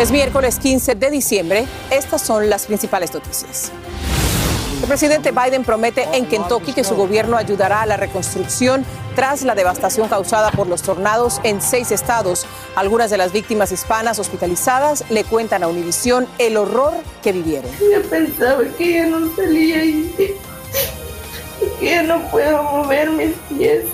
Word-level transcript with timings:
Es 0.00 0.10
miércoles 0.10 0.58
15 0.58 0.94
de 0.94 1.10
diciembre. 1.10 1.66
Estas 1.90 2.22
son 2.22 2.48
las 2.48 2.66
principales 2.66 3.12
noticias. 3.12 3.70
El 4.80 4.88
presidente 4.88 5.30
Biden 5.30 5.64
promete 5.64 6.08
en 6.14 6.26
Kentucky 6.26 6.72
que 6.72 6.82
su 6.82 6.96
gobierno 6.96 7.36
ayudará 7.36 7.82
a 7.82 7.86
la 7.86 7.96
reconstrucción 7.96 8.84
tras 9.14 9.42
la 9.42 9.54
devastación 9.54 10.08
causada 10.08 10.50
por 10.50 10.66
los 10.66 10.82
tornados 10.82 11.40
en 11.44 11.60
seis 11.60 11.92
estados. 11.92 12.46
Algunas 12.74 13.10
de 13.10 13.18
las 13.18 13.32
víctimas 13.32 13.70
hispanas 13.70 14.18
hospitalizadas 14.18 15.04
le 15.10 15.24
cuentan 15.24 15.62
a 15.62 15.68
Univisión 15.68 16.26
el 16.38 16.56
horror 16.56 16.94
que 17.22 17.32
vivieron. 17.32 17.70
Yo 17.78 18.02
pensaba 18.08 18.64
que 18.76 18.92
ya 18.92 19.06
no 19.06 19.36
salía 19.36 19.84
y 19.84 20.12
que 20.16 20.36
ya 21.80 22.02
no 22.02 22.28
puedo 22.30 22.62
mover 22.62 23.10
mis 23.10 23.34
pies. 23.50 23.84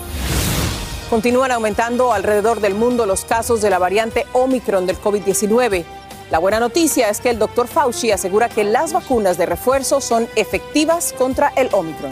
Continúan 1.09 1.49
aumentando 1.49 2.13
alrededor 2.13 2.59
del 2.59 2.75
mundo 2.75 3.07
los 3.07 3.25
casos 3.25 3.61
de 3.61 3.71
la 3.71 3.79
variante 3.79 4.27
Omicron 4.33 4.85
del 4.85 5.01
COVID-19. 5.01 5.83
La 6.29 6.37
buena 6.37 6.59
noticia 6.59 7.09
es 7.09 7.19
que 7.19 7.31
el 7.31 7.39
doctor 7.39 7.67
Fauci 7.67 8.11
asegura 8.11 8.47
que 8.47 8.63
las 8.63 8.93
vacunas 8.93 9.35
de 9.39 9.47
refuerzo 9.47 10.01
son 10.01 10.27
efectivas 10.35 11.15
contra 11.17 11.51
el 11.55 11.67
Omicron. 11.71 12.11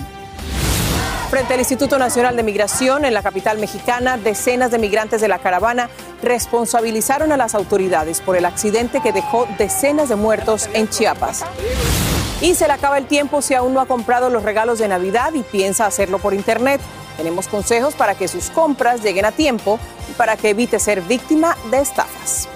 Frente 1.30 1.54
al 1.54 1.60
Instituto 1.60 2.00
Nacional 2.00 2.36
de 2.36 2.42
Migración 2.42 3.06
en 3.06 3.14
la 3.14 3.22
capital 3.22 3.60
mexicana, 3.60 4.18
decenas 4.18 4.72
de 4.72 4.80
migrantes 4.80 5.22
de 5.22 5.28
la 5.28 5.38
caravana 5.38 5.92
responsabilizaron 6.24 7.32
a 7.32 7.38
las 7.38 7.54
autoridades 7.54 8.20
por 8.22 8.36
el 8.36 8.46
accidente 8.46 9.02
que 9.02 9.14
dejó 9.14 9.48
decenas 9.60 10.10
de 10.10 10.16
muertos 10.16 10.72
en 10.74 10.90
Chiapas. 10.90 11.44
Y 12.42 12.56
se 12.56 12.66
le 12.66 12.74
acaba 12.74 12.98
el 12.98 13.06
tiempo 13.06 13.44
si 13.44 13.54
aún 13.54 13.76
no 13.76 13.82
ha 13.82 13.86
comprado 13.86 14.32
los 14.32 14.42
regalos 14.42 14.80
de 14.80 14.88
Navidad 14.88 15.34
y 15.36 15.44
piensa 15.44 15.86
hacerlo 15.86 16.18
por 16.18 16.34
Internet. 16.34 16.82
Tenemos 17.18 17.48
consejos 17.48 17.96
para 17.96 18.16
que 18.16 18.28
sus 18.28 18.50
compras 18.50 19.04
lleguen 19.04 19.26
a 19.26 19.32
tiempo 19.32 19.80
y 20.10 20.14
para 20.14 20.38
que 20.38 20.52
evite 20.52 20.80
ser 20.80 21.02
víctima 21.02 21.58
de 21.72 21.80
estafas. 21.82 22.48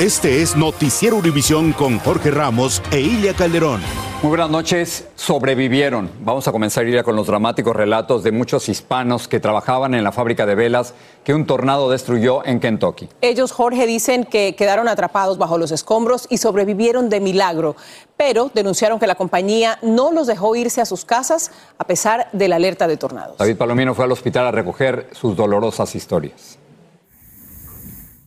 Este 0.00 0.40
es 0.40 0.56
Noticiero 0.56 1.16
Univisión 1.16 1.74
con 1.74 1.98
Jorge 1.98 2.30
Ramos 2.30 2.80
e 2.90 3.00
Ilia 3.00 3.34
Calderón. 3.34 3.82
Muy 4.22 4.30
buenas 4.30 4.48
noches. 4.48 5.06
Sobrevivieron. 5.14 6.10
Vamos 6.22 6.48
a 6.48 6.52
comenzar 6.52 6.86
ya 6.86 7.02
con 7.02 7.16
los 7.16 7.26
dramáticos 7.26 7.76
relatos 7.76 8.22
de 8.22 8.32
muchos 8.32 8.70
hispanos 8.70 9.28
que 9.28 9.40
trabajaban 9.40 9.92
en 9.92 10.02
la 10.02 10.10
fábrica 10.10 10.46
de 10.46 10.54
velas 10.54 10.94
que 11.22 11.34
un 11.34 11.44
tornado 11.44 11.90
destruyó 11.90 12.42
en 12.46 12.60
Kentucky. 12.60 13.10
Ellos, 13.20 13.52
Jorge, 13.52 13.86
dicen 13.86 14.24
que 14.24 14.56
quedaron 14.56 14.88
atrapados 14.88 15.36
bajo 15.36 15.58
los 15.58 15.70
escombros 15.70 16.26
y 16.30 16.38
sobrevivieron 16.38 17.10
de 17.10 17.20
milagro, 17.20 17.76
pero 18.16 18.50
denunciaron 18.54 18.98
que 19.00 19.06
la 19.06 19.16
compañía 19.16 19.78
no 19.82 20.12
los 20.12 20.26
dejó 20.28 20.56
irse 20.56 20.80
a 20.80 20.86
sus 20.86 21.04
casas 21.04 21.50
a 21.76 21.84
pesar 21.84 22.30
de 22.32 22.48
la 22.48 22.56
alerta 22.56 22.88
de 22.88 22.96
tornados. 22.96 23.36
David 23.36 23.58
Palomino 23.58 23.94
fue 23.94 24.06
al 24.06 24.12
hospital 24.12 24.46
a 24.46 24.50
recoger 24.50 25.10
sus 25.12 25.36
dolorosas 25.36 25.94
historias. 25.94 26.58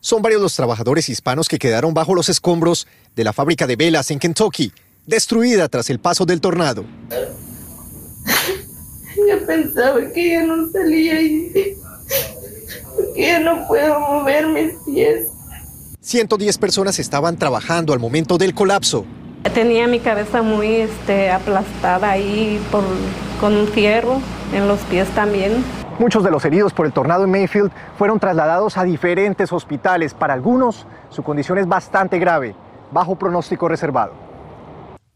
Son 0.04 0.20
varios 0.20 0.42
los 0.42 0.54
trabajadores 0.54 1.08
hispanos 1.08 1.48
que 1.48 1.58
quedaron 1.58 1.94
bajo 1.94 2.14
los 2.14 2.28
escombros 2.28 2.86
de 3.16 3.24
la 3.24 3.32
fábrica 3.32 3.66
de 3.66 3.76
velas 3.76 4.10
en 4.10 4.18
Kentucky, 4.18 4.70
destruida 5.06 5.66
tras 5.70 5.88
el 5.88 5.98
paso 5.98 6.26
del 6.26 6.42
tornado. 6.42 6.84
Yo 9.16 9.46
pensaba 9.46 9.98
que 10.12 10.28
ya 10.28 10.44
no 10.44 10.70
salía 10.70 11.22
y 11.22 11.50
que 11.54 11.78
ya 13.16 13.40
no 13.40 13.66
puedo 13.66 13.98
mover 13.98 14.46
mis 14.48 14.74
pies. 14.84 15.28
110 16.02 16.58
personas 16.58 16.98
estaban 16.98 17.38
trabajando 17.38 17.94
al 17.94 17.98
momento 17.98 18.36
del 18.36 18.52
colapso. 18.52 19.06
Tenía 19.54 19.86
mi 19.86 20.00
cabeza 20.00 20.42
muy 20.42 20.82
este, 20.82 21.30
aplastada 21.30 22.10
ahí 22.10 22.60
por, 22.70 22.84
con 23.40 23.56
un 23.56 23.68
fierro, 23.68 24.20
en 24.52 24.68
los 24.68 24.80
pies 24.80 25.08
también. 25.14 25.64
Muchos 25.98 26.24
de 26.24 26.30
los 26.32 26.44
heridos 26.44 26.72
por 26.72 26.86
el 26.86 26.92
tornado 26.92 27.22
en 27.22 27.30
Mayfield 27.30 27.70
fueron 27.96 28.18
trasladados 28.18 28.76
a 28.76 28.82
diferentes 28.82 29.52
hospitales. 29.52 30.12
Para 30.12 30.34
algunos, 30.34 30.86
su 31.08 31.22
condición 31.22 31.58
es 31.58 31.68
bastante 31.68 32.18
grave, 32.18 32.56
bajo 32.90 33.16
pronóstico 33.16 33.68
reservado. 33.68 34.12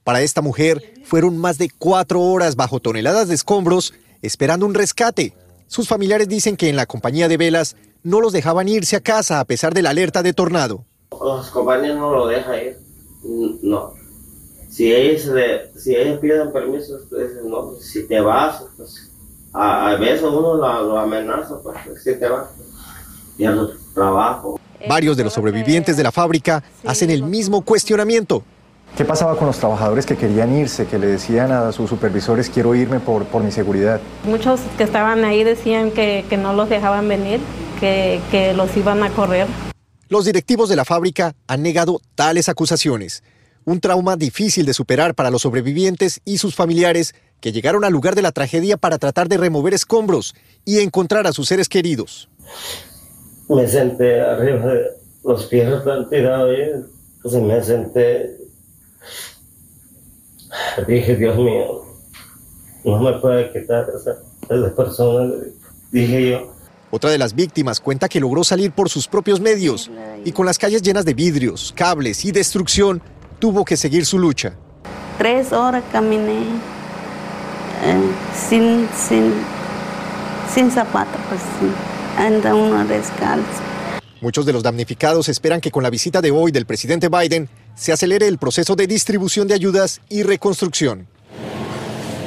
Para 0.04 0.20
esta 0.20 0.40
mujer, 0.40 0.94
fueron 1.02 1.36
más 1.36 1.58
de 1.58 1.68
cuatro 1.76 2.22
horas 2.22 2.54
bajo 2.54 2.78
toneladas 2.78 3.26
de 3.26 3.34
escombros 3.34 3.92
esperando 4.22 4.66
un 4.66 4.74
rescate. 4.74 5.34
Sus 5.66 5.88
familiares 5.88 6.28
dicen 6.28 6.56
que 6.56 6.68
en 6.68 6.76
la 6.76 6.86
compañía 6.86 7.26
de 7.26 7.36
velas 7.36 7.74
no 8.04 8.20
los 8.20 8.32
dejaban 8.32 8.68
irse 8.68 8.94
a 8.94 9.00
casa 9.00 9.40
a 9.40 9.44
pesar 9.44 9.74
de 9.74 9.82
la 9.82 9.90
alerta 9.90 10.22
de 10.22 10.32
tornado. 10.32 10.84
Los 11.10 11.50
compañeros 11.50 11.98
no 11.98 12.12
lo 12.12 12.26
dejan 12.28 12.54
ir. 12.54 12.76
No. 13.62 13.94
Si 14.70 14.94
ellos, 14.94 15.26
le, 15.26 15.76
si 15.76 15.96
ellos 15.96 16.20
piden 16.20 16.52
permiso, 16.52 17.00
pues, 17.10 17.32
no, 17.44 17.74
si 17.74 18.06
te 18.06 18.20
vas, 18.20 18.62
pues 18.76 19.10
a, 19.58 19.90
a 19.90 19.96
veces 19.96 20.22
uno 20.22 20.54
lo, 20.54 20.82
lo 20.84 20.98
amenaza, 20.98 21.56
pues 21.62 21.76
si 22.02 22.14
te 22.18 22.28
vas, 22.28 22.46
pierdes 23.36 23.70
trabajo. 23.94 24.60
Varios 24.88 25.16
de 25.16 25.24
los 25.24 25.32
sobrevivientes 25.32 25.96
de 25.96 26.02
la 26.04 26.12
fábrica 26.12 26.62
hacen 26.86 27.10
el 27.10 27.24
mismo 27.24 27.62
cuestionamiento. 27.62 28.44
¿Qué 28.96 29.04
pasaba 29.04 29.36
con 29.36 29.48
los 29.48 29.58
trabajadores 29.58 30.06
que 30.06 30.16
querían 30.16 30.56
irse, 30.56 30.86
que 30.86 30.98
le 30.98 31.08
decían 31.08 31.52
a 31.52 31.72
sus 31.72 31.90
supervisores 31.90 32.48
quiero 32.48 32.74
irme 32.74 33.00
por, 33.00 33.24
por 33.26 33.42
mi 33.42 33.50
seguridad? 33.50 34.00
Muchos 34.24 34.60
que 34.76 34.84
estaban 34.84 35.24
ahí 35.24 35.44
decían 35.44 35.90
que, 35.90 36.24
que 36.28 36.36
no 36.36 36.52
los 36.52 36.68
dejaban 36.68 37.06
venir, 37.08 37.40
que, 37.80 38.20
que 38.30 38.54
los 38.54 38.74
iban 38.76 39.02
a 39.02 39.10
correr. 39.10 39.46
Los 40.08 40.24
directivos 40.24 40.68
de 40.68 40.76
la 40.76 40.84
fábrica 40.84 41.34
han 41.46 41.62
negado 41.62 42.00
tales 42.14 42.48
acusaciones. 42.48 43.22
Un 43.64 43.80
trauma 43.80 44.16
difícil 44.16 44.64
de 44.64 44.72
superar 44.72 45.14
para 45.14 45.30
los 45.30 45.42
sobrevivientes 45.42 46.20
y 46.24 46.38
sus 46.38 46.54
familiares 46.54 47.14
que 47.40 47.52
llegaron 47.52 47.84
al 47.84 47.92
lugar 47.92 48.14
de 48.14 48.22
la 48.22 48.32
tragedia 48.32 48.76
para 48.76 48.98
tratar 48.98 49.28
de 49.28 49.36
remover 49.36 49.74
escombros 49.74 50.34
y 50.64 50.80
encontrar 50.80 51.26
a 51.26 51.32
sus 51.32 51.48
seres 51.48 51.68
queridos. 51.68 52.28
Me 53.48 53.66
senté 53.66 54.20
arriba 54.20 54.66
de 54.66 54.98
los 55.24 55.46
pies 55.46 55.68
están 55.68 56.08
tirados 56.08 56.50
ahí, 56.50 56.84
pues 57.22 57.34
me 57.34 57.62
senté. 57.62 58.36
Dije, 60.86 61.16
Dios 61.16 61.36
mío, 61.36 61.82
no 62.84 62.98
me 63.00 63.12
puede 63.18 63.52
quitar 63.52 63.86
esa, 63.94 64.18
esa 64.48 64.74
persona, 64.74 65.34
dije 65.90 66.30
yo. 66.30 66.54
Otra 66.90 67.10
de 67.10 67.18
las 67.18 67.34
víctimas 67.34 67.80
cuenta 67.80 68.08
que 68.08 68.20
logró 68.20 68.44
salir 68.44 68.72
por 68.72 68.88
sus 68.88 69.06
propios 69.06 69.40
medios 69.40 69.90
y 70.24 70.32
con 70.32 70.46
las 70.46 70.58
calles 70.58 70.80
llenas 70.80 71.04
de 71.04 71.12
vidrios, 71.12 71.74
cables 71.76 72.24
y 72.24 72.32
destrucción, 72.32 73.02
tuvo 73.38 73.64
que 73.66 73.76
seguir 73.76 74.06
su 74.06 74.18
lucha. 74.18 74.56
Tres 75.18 75.52
horas 75.52 75.84
caminé 75.92 76.46
sin, 78.48 78.88
sin, 78.96 79.32
sin 80.52 80.70
zapatos, 80.70 81.20
pues 81.28 81.40
sí. 81.40 81.70
Anda 82.16 82.54
uno 82.54 82.84
descalzo. 82.84 83.62
Muchos 84.20 84.44
de 84.44 84.52
los 84.52 84.64
damnificados 84.64 85.28
esperan 85.28 85.60
que 85.60 85.70
con 85.70 85.84
la 85.84 85.90
visita 85.90 86.20
de 86.20 86.32
hoy 86.32 86.50
del 86.50 86.66
presidente 86.66 87.08
Biden 87.08 87.48
se 87.76 87.92
acelere 87.92 88.26
el 88.26 88.38
proceso 88.38 88.74
de 88.74 88.88
distribución 88.88 89.46
de 89.46 89.54
ayudas 89.54 90.00
y 90.08 90.24
reconstrucción. 90.24 91.06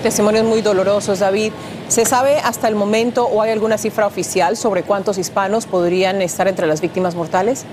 Testimonios 0.02 0.46
muy 0.46 0.62
dolorosos, 0.62 1.19
David. 1.19 1.52
¿Se 1.90 2.06
sabe 2.06 2.38
hasta 2.38 2.69
el 2.69 2.75
momento 2.75 3.25
o 3.25 3.42
hay 3.42 3.52
alguna 3.52 3.78
cifra 3.78 4.08
oficial 4.08 4.56
sobre 4.56 4.84
cuántos 4.84 5.18
hispanos 5.18 5.66
podrían 5.66 6.22
estar 6.22 6.48
entre 6.48 6.66
las 6.66 6.80
víctimas 6.80 7.16
mortales? 7.16 7.66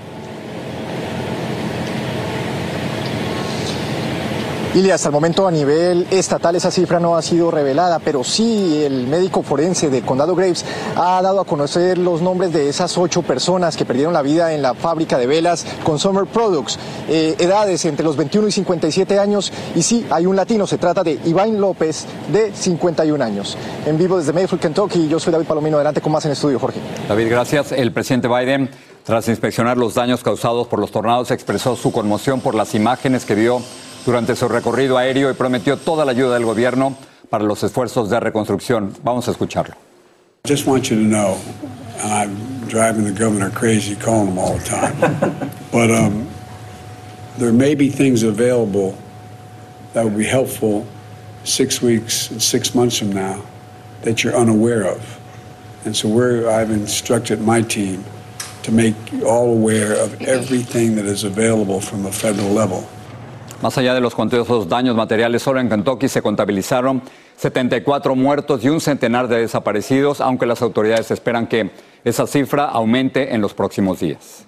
Y 4.75 4.87
hasta 4.91 5.09
el 5.09 5.13
momento 5.13 5.47
a 5.47 5.51
nivel 5.51 6.05
estatal 6.11 6.55
esa 6.55 6.69
cifra 6.69 6.99
no 6.99 7.17
ha 7.17 7.23
sido 7.23 7.49
revelada, 7.49 7.97
pero 7.97 8.23
sí 8.23 8.83
el 8.85 9.07
médico 9.07 9.41
forense 9.41 9.89
del 9.89 10.05
condado 10.05 10.35
Graves 10.35 10.63
ha 10.95 11.19
dado 11.23 11.41
a 11.41 11.45
conocer 11.45 11.97
los 11.97 12.21
nombres 12.21 12.53
de 12.53 12.69
esas 12.69 12.95
ocho 12.99 13.23
personas 13.23 13.75
que 13.75 13.83
perdieron 13.83 14.13
la 14.13 14.21
vida 14.21 14.53
en 14.53 14.61
la 14.61 14.75
fábrica 14.75 15.17
de 15.17 15.25
velas 15.25 15.65
Consumer 15.83 16.27
Products, 16.27 16.77
eh, 17.07 17.35
edades 17.39 17.83
entre 17.85 18.05
los 18.05 18.15
21 18.15 18.47
y 18.47 18.51
57 18.51 19.17
años. 19.17 19.51
Y 19.75 19.81
sí, 19.81 20.05
hay 20.11 20.27
un 20.27 20.35
latino, 20.35 20.67
se 20.67 20.77
trata 20.77 21.03
de 21.03 21.19
Iván 21.25 21.59
López, 21.59 22.05
de 22.31 22.53
51 22.53 23.25
años. 23.25 23.57
En 23.87 23.97
vivo 23.97 24.19
desde 24.19 24.33
Mayfield, 24.33 24.61
Kentucky, 24.61 25.07
yo 25.07 25.19
soy 25.19 25.33
David 25.33 25.47
Palomino, 25.47 25.77
adelante 25.77 25.99
con 25.99 26.11
más 26.11 26.25
en 26.25 26.33
estudio, 26.33 26.59
Jorge. 26.59 26.79
David, 27.07 27.27
gracias. 27.27 27.71
El 27.71 27.91
presidente 27.91 28.27
Biden, 28.27 28.69
tras 29.03 29.27
inspeccionar 29.29 29.79
los 29.79 29.95
daños 29.95 30.21
causados 30.21 30.67
por 30.67 30.77
los 30.77 30.91
tornados, 30.91 31.31
expresó 31.31 31.75
su 31.75 31.91
conmoción 31.91 32.39
por 32.39 32.53
las 32.53 32.75
imágenes 32.75 33.25
que 33.25 33.33
vio 33.33 33.63
durante 34.05 34.35
su 34.35 34.47
recorrido 34.47 34.97
aéreo 34.97 35.29
y 35.29 35.33
prometió 35.33 35.77
toda 35.77 36.05
la 36.05 36.11
ayuda 36.11 36.33
del 36.35 36.45
gobierno 36.45 36.95
para 37.29 37.43
los 37.43 37.63
esfuerzos 37.63 38.09
de 38.09 38.19
reconstrucción. 38.19 38.93
Vamos 39.03 39.27
a 39.27 39.31
escucharlo. 39.31 39.75
Just 40.45 40.65
want 40.65 40.89
you 40.89 40.95
to 40.95 41.03
know, 41.03 41.37
I'm 42.03 42.35
driving 42.67 43.03
the 43.03 43.11
governor 43.11 43.51
crazy 43.51 43.95
calling 43.95 44.29
him 44.29 44.37
all 44.39 44.57
the 44.57 44.63
time, 44.63 45.51
but 45.71 45.91
um, 45.91 46.27
there 47.37 47.51
may 47.51 47.75
be 47.75 47.89
things 47.89 48.23
available 48.23 48.97
that 49.93 50.03
would 50.03 50.17
be 50.17 50.25
helpful 50.25 50.87
six 51.43 51.81
weeks 51.81 52.31
and 52.31 52.41
six 52.41 52.73
months 52.73 52.97
from 52.97 53.11
now 53.11 53.41
that 54.03 54.23
you're 54.23 54.35
unaware 54.35 54.83
of. 54.83 55.19
And 55.85 55.95
so 55.95 56.07
we're, 56.07 56.49
I've 56.49 56.71
instructed 56.71 57.41
my 57.41 57.61
team 57.61 58.03
to 58.63 58.71
make 58.71 58.95
you 59.11 59.27
all 59.27 59.51
aware 59.51 59.93
of 59.93 60.21
everything 60.21 60.95
that 60.95 61.05
is 61.05 61.23
available 61.23 61.79
from 61.79 62.03
the 62.03 62.11
federal 62.11 62.49
level. 62.49 62.87
Más 63.61 63.77
allá 63.77 63.93
de 63.93 63.99
los 63.99 64.15
cuantiosos 64.15 64.69
daños 64.69 64.95
materiales, 64.95 65.43
solo 65.43 65.59
en 65.59 65.67
Kentucky 65.67 66.07
se 66.07 66.21
contabilizaron 66.21 67.01
74 67.35 68.15
muertos 68.15 68.63
y 68.63 68.69
un 68.69 68.79
centenar 68.79 69.27
de 69.27 69.41
desaparecidos, 69.41 70.21
aunque 70.21 70.45
las 70.45 70.61
autoridades 70.61 71.11
esperan 71.11 71.45
que 71.45 71.71
esa 72.05 72.25
cifra 72.25 72.65
aumente 72.65 73.33
en 73.35 73.41
los 73.41 73.53
próximos 73.53 73.99
días. 73.99 74.45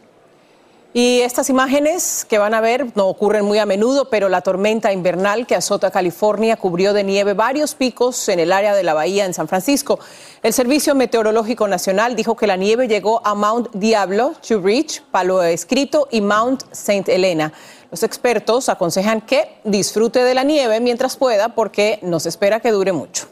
Y 0.93 1.21
estas 1.21 1.49
imágenes 1.49 2.25
que 2.27 2.37
van 2.37 2.53
a 2.53 2.59
ver 2.59 2.87
no 2.95 3.07
ocurren 3.07 3.45
muy 3.45 3.59
a 3.59 3.65
menudo, 3.65 4.09
pero 4.09 4.27
la 4.27 4.41
tormenta 4.41 4.91
invernal 4.91 5.47
que 5.47 5.55
azota 5.55 5.89
California 5.89 6.57
cubrió 6.57 6.91
de 6.91 7.05
nieve 7.05 7.33
varios 7.33 7.75
picos 7.75 8.27
en 8.27 8.41
el 8.41 8.51
área 8.51 8.75
de 8.75 8.83
la 8.83 8.93
bahía 8.93 9.25
en 9.25 9.33
San 9.33 9.47
Francisco. 9.47 9.99
El 10.43 10.51
Servicio 10.51 10.93
Meteorológico 10.93 11.65
Nacional 11.69 12.17
dijo 12.17 12.35
que 12.35 12.45
la 12.45 12.57
nieve 12.57 12.89
llegó 12.89 13.25
a 13.25 13.35
Mount 13.35 13.69
Diablo, 13.73 14.33
Two 14.45 14.59
Ridge, 14.59 15.01
Palo 15.11 15.41
Escrito 15.43 16.09
y 16.11 16.19
Mount 16.19 16.63
St. 16.73 17.13
Helena. 17.13 17.53
Los 17.91 18.03
expertos 18.03 18.69
aconsejan 18.69 19.19
que 19.19 19.49
disfrute 19.65 20.23
de 20.23 20.33
la 20.33 20.43
nieve 20.43 20.79
mientras 20.79 21.17
pueda 21.17 21.49
porque 21.49 21.99
no 22.01 22.21
se 22.21 22.29
espera 22.29 22.61
que 22.61 22.71
dure 22.71 22.93
mucho. 22.93 23.27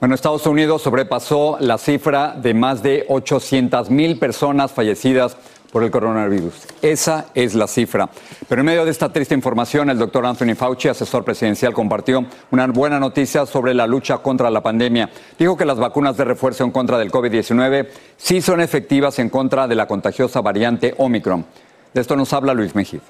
Bueno, 0.00 0.14
Estados 0.14 0.46
Unidos 0.46 0.80
sobrepasó 0.80 1.58
la 1.60 1.76
cifra 1.76 2.34
de 2.34 2.54
más 2.54 2.82
de 2.82 3.04
800 3.08 3.90
mil 3.90 4.18
personas 4.18 4.72
fallecidas 4.72 5.36
por 5.72 5.84
el 5.84 5.90
coronavirus. 5.90 6.54
Esa 6.80 7.26
es 7.34 7.54
la 7.54 7.66
cifra. 7.66 8.08
Pero 8.48 8.60
en 8.60 8.66
medio 8.66 8.84
de 8.86 8.90
esta 8.90 9.12
triste 9.12 9.34
información, 9.34 9.90
el 9.90 9.98
doctor 9.98 10.24
Anthony 10.24 10.54
Fauci, 10.54 10.88
asesor 10.88 11.22
presidencial, 11.22 11.74
compartió 11.74 12.24
una 12.50 12.66
buena 12.68 12.98
noticia 12.98 13.44
sobre 13.44 13.74
la 13.74 13.86
lucha 13.86 14.18
contra 14.18 14.50
la 14.50 14.62
pandemia. 14.62 15.10
Dijo 15.38 15.54
que 15.54 15.66
las 15.66 15.78
vacunas 15.78 16.16
de 16.16 16.24
refuerzo 16.24 16.64
en 16.64 16.70
contra 16.70 16.96
del 16.98 17.12
COVID-19 17.12 17.88
sí 18.16 18.40
son 18.40 18.62
efectivas 18.62 19.18
en 19.18 19.28
contra 19.28 19.68
de 19.68 19.74
la 19.74 19.86
contagiosa 19.86 20.40
variante 20.40 20.94
Omicron. 20.96 21.44
De 21.92 22.00
esto 22.00 22.16
nos 22.16 22.32
habla 22.32 22.54
Luis 22.54 22.74
Mejid. 22.74 23.00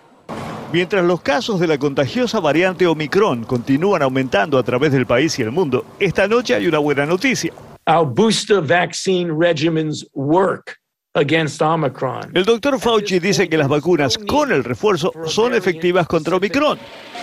Mientras 0.73 1.05
los 1.05 1.21
casos 1.21 1.61
de 1.61 1.69
la 1.69 1.79
contagiosa 1.79 2.41
variante 2.41 2.89
Omicron 2.89 3.45
continúan 3.45 4.03
aumentando 4.03 4.59
a 4.59 4.65
través 4.65 4.91
del 4.91 5.07
país 5.07 5.39
y 5.39 5.43
el 5.43 5.53
mundo, 5.53 5.85
esta 6.01 6.27
noche 6.27 6.55
hay 6.57 6.67
una 6.67 6.79
buena 6.79 7.07
noticia. 7.07 7.53
Our 7.87 8.05
booster 8.05 8.61
vaccine 8.61 9.31
regimens 9.31 10.05
work. 10.13 10.77
Against 11.17 11.63
Omicron. 11.63 12.31
El 12.35 12.45
doctor 12.45 12.79
Fauci 12.79 13.19
dice 13.19 13.49
que 13.49 13.57
las 13.57 13.69
vacunas 13.69 14.19
con 14.19 14.53
el 14.53 14.63
refuerzo 14.63 15.13
son 15.27 15.55
efectivas 15.55 16.07
contra 16.07 16.37
Omicron. 16.37 16.79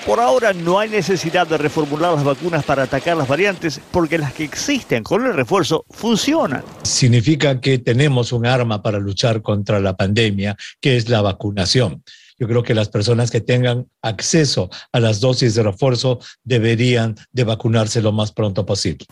Por 0.07 0.19
ahora 0.19 0.51
no 0.51 0.79
hay 0.79 0.89
necesidad 0.89 1.45
de 1.45 1.59
reformular 1.59 2.13
las 2.13 2.23
vacunas 2.23 2.65
para 2.65 2.83
atacar 2.83 3.15
las 3.15 3.27
variantes 3.27 3.79
porque 3.91 4.17
las 4.17 4.33
que 4.33 4.43
existen 4.43 5.03
con 5.03 5.23
el 5.25 5.35
refuerzo 5.35 5.85
funcionan. 5.91 6.63
Significa 6.81 7.61
que 7.61 7.77
tenemos 7.77 8.31
un 8.31 8.47
arma 8.47 8.81
para 8.81 8.97
luchar 8.97 9.43
contra 9.43 9.79
la 9.79 9.95
pandemia, 9.95 10.57
que 10.81 10.97
es 10.97 11.07
la 11.07 11.21
vacunación. 11.21 12.03
Yo 12.39 12.47
creo 12.47 12.63
que 12.63 12.73
las 12.73 12.89
personas 12.89 13.29
que 13.29 13.41
tengan 13.41 13.85
acceso 14.01 14.71
a 14.91 14.99
las 14.99 15.21
dosis 15.21 15.53
de 15.53 15.61
refuerzo 15.61 16.19
deberían 16.43 17.15
de 17.31 17.43
vacunarse 17.43 18.01
lo 18.01 18.11
más 18.11 18.31
pronto 18.31 18.65
posible. 18.65 19.05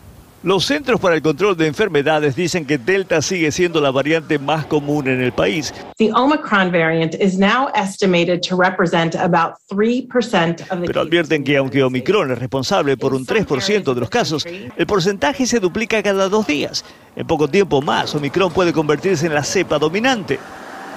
Los 0.44 0.64
Centros 0.64 0.98
para 0.98 1.14
el 1.14 1.22
Control 1.22 1.56
de 1.56 1.68
Enfermedades 1.68 2.34
dicen 2.34 2.66
que 2.66 2.76
Delta 2.76 3.22
sigue 3.22 3.52
siendo 3.52 3.80
la 3.80 3.92
variante 3.92 4.40
más 4.40 4.66
común 4.66 5.06
en 5.06 5.20
el 5.20 5.30
país. 5.30 5.72
The 5.98 6.12
Omicron 6.12 6.72
variant 6.72 7.14
is 7.14 7.38
now 7.38 7.68
estimated 7.76 8.40
to 8.48 8.56
represent 8.56 9.14
about 9.14 9.54
3% 9.70 10.62
of 10.62 10.80
the 10.80 10.86
Pero 10.86 11.02
advierten 11.02 11.44
que 11.44 11.56
aunque 11.56 11.84
Omicron 11.84 12.32
es 12.32 12.38
responsable 12.40 12.96
por 12.96 13.14
un 13.14 13.24
3% 13.24 13.94
de 13.94 14.00
los 14.00 14.10
casos, 14.10 14.44
el 14.44 14.86
porcentaje 14.86 15.46
se 15.46 15.60
duplica 15.60 16.02
cada 16.02 16.28
dos 16.28 16.44
días. 16.48 16.84
En 17.14 17.24
poco 17.24 17.46
tiempo 17.46 17.80
más, 17.80 18.12
Omicron 18.12 18.52
puede 18.52 18.72
convertirse 18.72 19.26
en 19.26 19.34
la 19.34 19.44
cepa 19.44 19.78
dominante. 19.78 20.40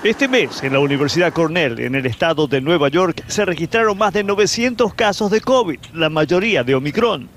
Este 0.04 0.28
mes, 0.28 0.64
en 0.64 0.74
la 0.74 0.80
Universidad 0.80 1.32
Cornell, 1.32 1.80
en 1.80 1.94
el 1.94 2.08
estado 2.08 2.48
de 2.48 2.62
Nueva 2.62 2.90
York, 2.90 3.24
se 3.28 3.46
registraron 3.46 3.96
más 3.96 4.12
de 4.14 4.24
900 4.24 4.96
casos 4.96 5.30
de 5.30 5.42
COVID, 5.42 5.80
la 5.94 6.10
mayoría 6.10 6.64
de 6.64 6.74
Omicron. 6.74 7.30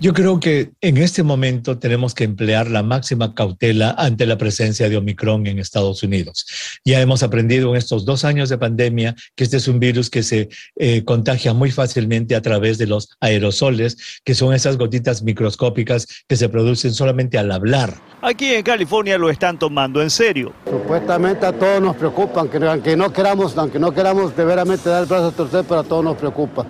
Yo 0.00 0.12
creo 0.12 0.40
que 0.40 0.72
en 0.80 0.96
este 0.96 1.22
momento 1.22 1.78
tenemos 1.78 2.14
que 2.14 2.24
emplear 2.24 2.68
la 2.68 2.82
máxima 2.82 3.34
cautela 3.34 3.94
ante 3.96 4.26
la 4.26 4.36
presencia 4.36 4.88
de 4.88 4.96
Omicron 4.96 5.46
en 5.46 5.58
Estados 5.58 6.02
Unidos. 6.02 6.44
Ya 6.84 7.00
hemos 7.00 7.22
aprendido 7.22 7.70
en 7.70 7.76
estos 7.76 8.04
dos 8.04 8.24
años 8.24 8.48
de 8.48 8.58
pandemia 8.58 9.14
que 9.36 9.44
este 9.44 9.58
es 9.58 9.68
un 9.68 9.78
virus 9.78 10.10
que 10.10 10.22
se 10.22 10.48
eh, 10.76 11.04
contagia 11.04 11.52
muy 11.52 11.70
fácilmente 11.70 12.34
a 12.34 12.42
través 12.42 12.78
de 12.78 12.88
los 12.88 13.10
aerosoles, 13.20 14.20
que 14.24 14.34
son 14.34 14.54
esas 14.54 14.76
gotitas 14.76 15.22
microscópicas 15.22 16.06
que 16.26 16.36
se 16.36 16.48
producen 16.48 16.92
solamente 16.92 17.38
al 17.38 17.52
hablar. 17.52 17.94
Aquí 18.22 18.54
en 18.54 18.62
California 18.62 19.18
lo 19.18 19.30
están 19.30 19.58
tomando 19.58 20.02
en 20.02 20.10
serio. 20.10 20.52
Supuestamente 20.68 21.46
a 21.46 21.52
todos 21.52 21.80
nos 21.80 21.96
preocupa, 21.96 22.40
aunque, 22.40 22.58
aunque 22.58 22.96
no 22.96 23.12
queramos, 23.12 23.56
aunque 23.56 23.78
no 23.78 23.92
queramos 23.92 24.36
de 24.36 24.44
veramente 24.44 24.88
dar 24.88 25.02
el 25.02 25.08
brazo 25.08 25.28
a 25.28 25.32
torcer, 25.32 25.64
pero 25.68 25.80
a 25.80 25.84
todos 25.84 26.04
nos 26.04 26.16
preocupa. 26.16 26.66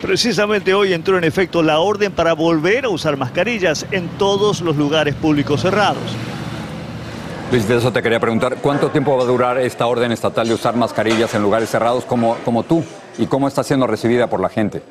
Precisamente 0.00 0.74
hoy 0.74 0.92
entró 0.92 1.16
en 1.16 1.24
efecto 1.24 1.62
la 1.62 1.78
orden 1.78 2.12
para 2.12 2.34
volver 2.34 2.84
a 2.84 2.88
usar 2.88 3.16
mascarillas 3.16 3.86
en 3.90 4.08
todos 4.18 4.60
los 4.60 4.76
lugares 4.76 5.14
públicos 5.14 5.62
cerrados. 5.62 6.02
Luis, 7.50 7.66
de 7.66 7.76
eso 7.76 7.92
te 7.92 8.02
quería 8.02 8.20
preguntar, 8.20 8.56
¿cuánto 8.60 8.90
tiempo 8.90 9.16
va 9.16 9.22
a 9.22 9.26
durar 9.26 9.58
esta 9.58 9.86
orden 9.86 10.12
estatal 10.12 10.48
de 10.48 10.54
usar 10.54 10.76
mascarillas 10.76 11.32
en 11.34 11.42
lugares 11.42 11.70
cerrados 11.70 12.04
como, 12.04 12.36
como 12.44 12.64
tú? 12.64 12.84
¿Y 13.18 13.26
cómo 13.26 13.48
está 13.48 13.62
siendo 13.62 13.86
recibida 13.86 14.26
por 14.26 14.40
la 14.40 14.48
gente? 14.48 14.82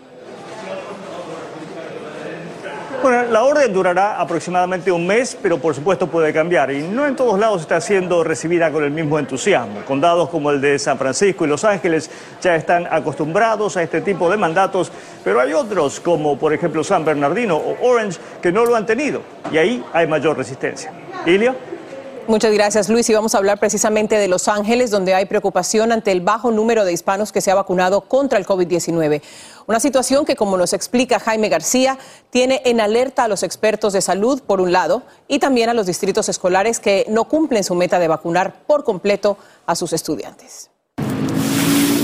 Bueno, 3.05 3.21
la 3.31 3.43
orden 3.43 3.71
durará 3.71 4.19
aproximadamente 4.19 4.91
un 4.91 5.05
mes, 5.05 5.37
pero 5.39 5.59
por 5.59 5.75
supuesto 5.75 6.07
puede 6.07 6.33
cambiar 6.33 6.71
y 6.71 6.81
no 6.81 7.05
en 7.05 7.15
todos 7.15 7.39
lados 7.39 7.61
está 7.61 7.79
siendo 7.79 8.23
recibida 8.23 8.71
con 8.71 8.83
el 8.83 8.89
mismo 8.89 9.19
entusiasmo. 9.19 9.81
Condados 9.85 10.27
como 10.29 10.49
el 10.49 10.59
de 10.59 10.79
San 10.79 10.97
Francisco 10.97 11.45
y 11.45 11.47
Los 11.47 11.63
Ángeles 11.63 12.09
ya 12.41 12.55
están 12.55 12.87
acostumbrados 12.89 13.77
a 13.77 13.83
este 13.83 14.01
tipo 14.01 14.27
de 14.27 14.37
mandatos, 14.37 14.91
pero 15.23 15.39
hay 15.39 15.53
otros 15.53 15.99
como 15.99 16.39
por 16.39 16.51
ejemplo 16.51 16.83
San 16.83 17.05
Bernardino 17.05 17.57
o 17.57 17.77
Orange 17.87 18.19
que 18.41 18.51
no 18.51 18.65
lo 18.65 18.75
han 18.75 18.87
tenido 18.87 19.21
y 19.51 19.59
ahí 19.59 19.85
hay 19.93 20.07
mayor 20.07 20.35
resistencia. 20.35 20.91
Ilia. 21.27 21.53
Muchas 22.27 22.53
gracias, 22.53 22.89
Luis. 22.89 23.07
Y 23.11 23.13
vamos 23.13 23.35
a 23.35 23.37
hablar 23.37 23.59
precisamente 23.59 24.17
de 24.17 24.27
Los 24.27 24.47
Ángeles, 24.47 24.89
donde 24.89 25.13
hay 25.13 25.25
preocupación 25.25 25.91
ante 25.91 26.11
el 26.11 26.21
bajo 26.21 26.49
número 26.49 26.83
de 26.83 26.91
hispanos 26.91 27.31
que 27.31 27.39
se 27.39 27.51
ha 27.51 27.55
vacunado 27.55 28.01
contra 28.01 28.39
el 28.39 28.47
COVID-19. 28.47 29.21
Una 29.67 29.79
situación 29.79 30.25
que, 30.25 30.35
como 30.35 30.57
nos 30.57 30.73
explica 30.73 31.19
Jaime 31.19 31.49
García, 31.49 31.99
tiene 32.31 32.63
en 32.65 32.81
alerta 32.81 33.25
a 33.25 33.27
los 33.27 33.43
expertos 33.43 33.93
de 33.93 34.01
salud, 34.01 34.41
por 34.41 34.59
un 34.59 34.71
lado, 34.71 35.03
y 35.27 35.37
también 35.37 35.69
a 35.69 35.75
los 35.75 35.85
distritos 35.85 36.27
escolares 36.27 36.79
que 36.79 37.05
no 37.09 37.25
cumplen 37.25 37.63
su 37.63 37.75
meta 37.75 37.99
de 37.99 38.07
vacunar 38.07 38.63
por 38.65 38.83
completo 38.83 39.37
a 39.67 39.75
sus 39.75 39.93
estudiantes. 39.93 40.71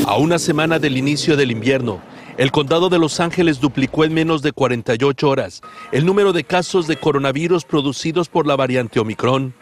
A 0.05 0.17
una 0.17 0.37
semana 0.37 0.77
del 0.77 0.97
inicio 0.97 1.35
del 1.35 1.49
invierno, 1.49 1.99
el 2.37 2.51
condado 2.51 2.89
de 2.89 2.99
Los 2.99 3.19
Ángeles 3.19 3.59
duplicó 3.59 4.03
en 4.03 4.13
menos 4.13 4.43
de 4.43 4.51
48 4.51 5.27
horas 5.27 5.61
el 5.91 6.05
número 6.05 6.31
de 6.31 6.43
casos 6.43 6.85
de 6.85 6.97
coronavirus 6.97 7.65
producidos 7.65 8.29
por 8.29 8.45
la 8.45 8.55
variante 8.55 8.99
Omicron. 8.99 9.55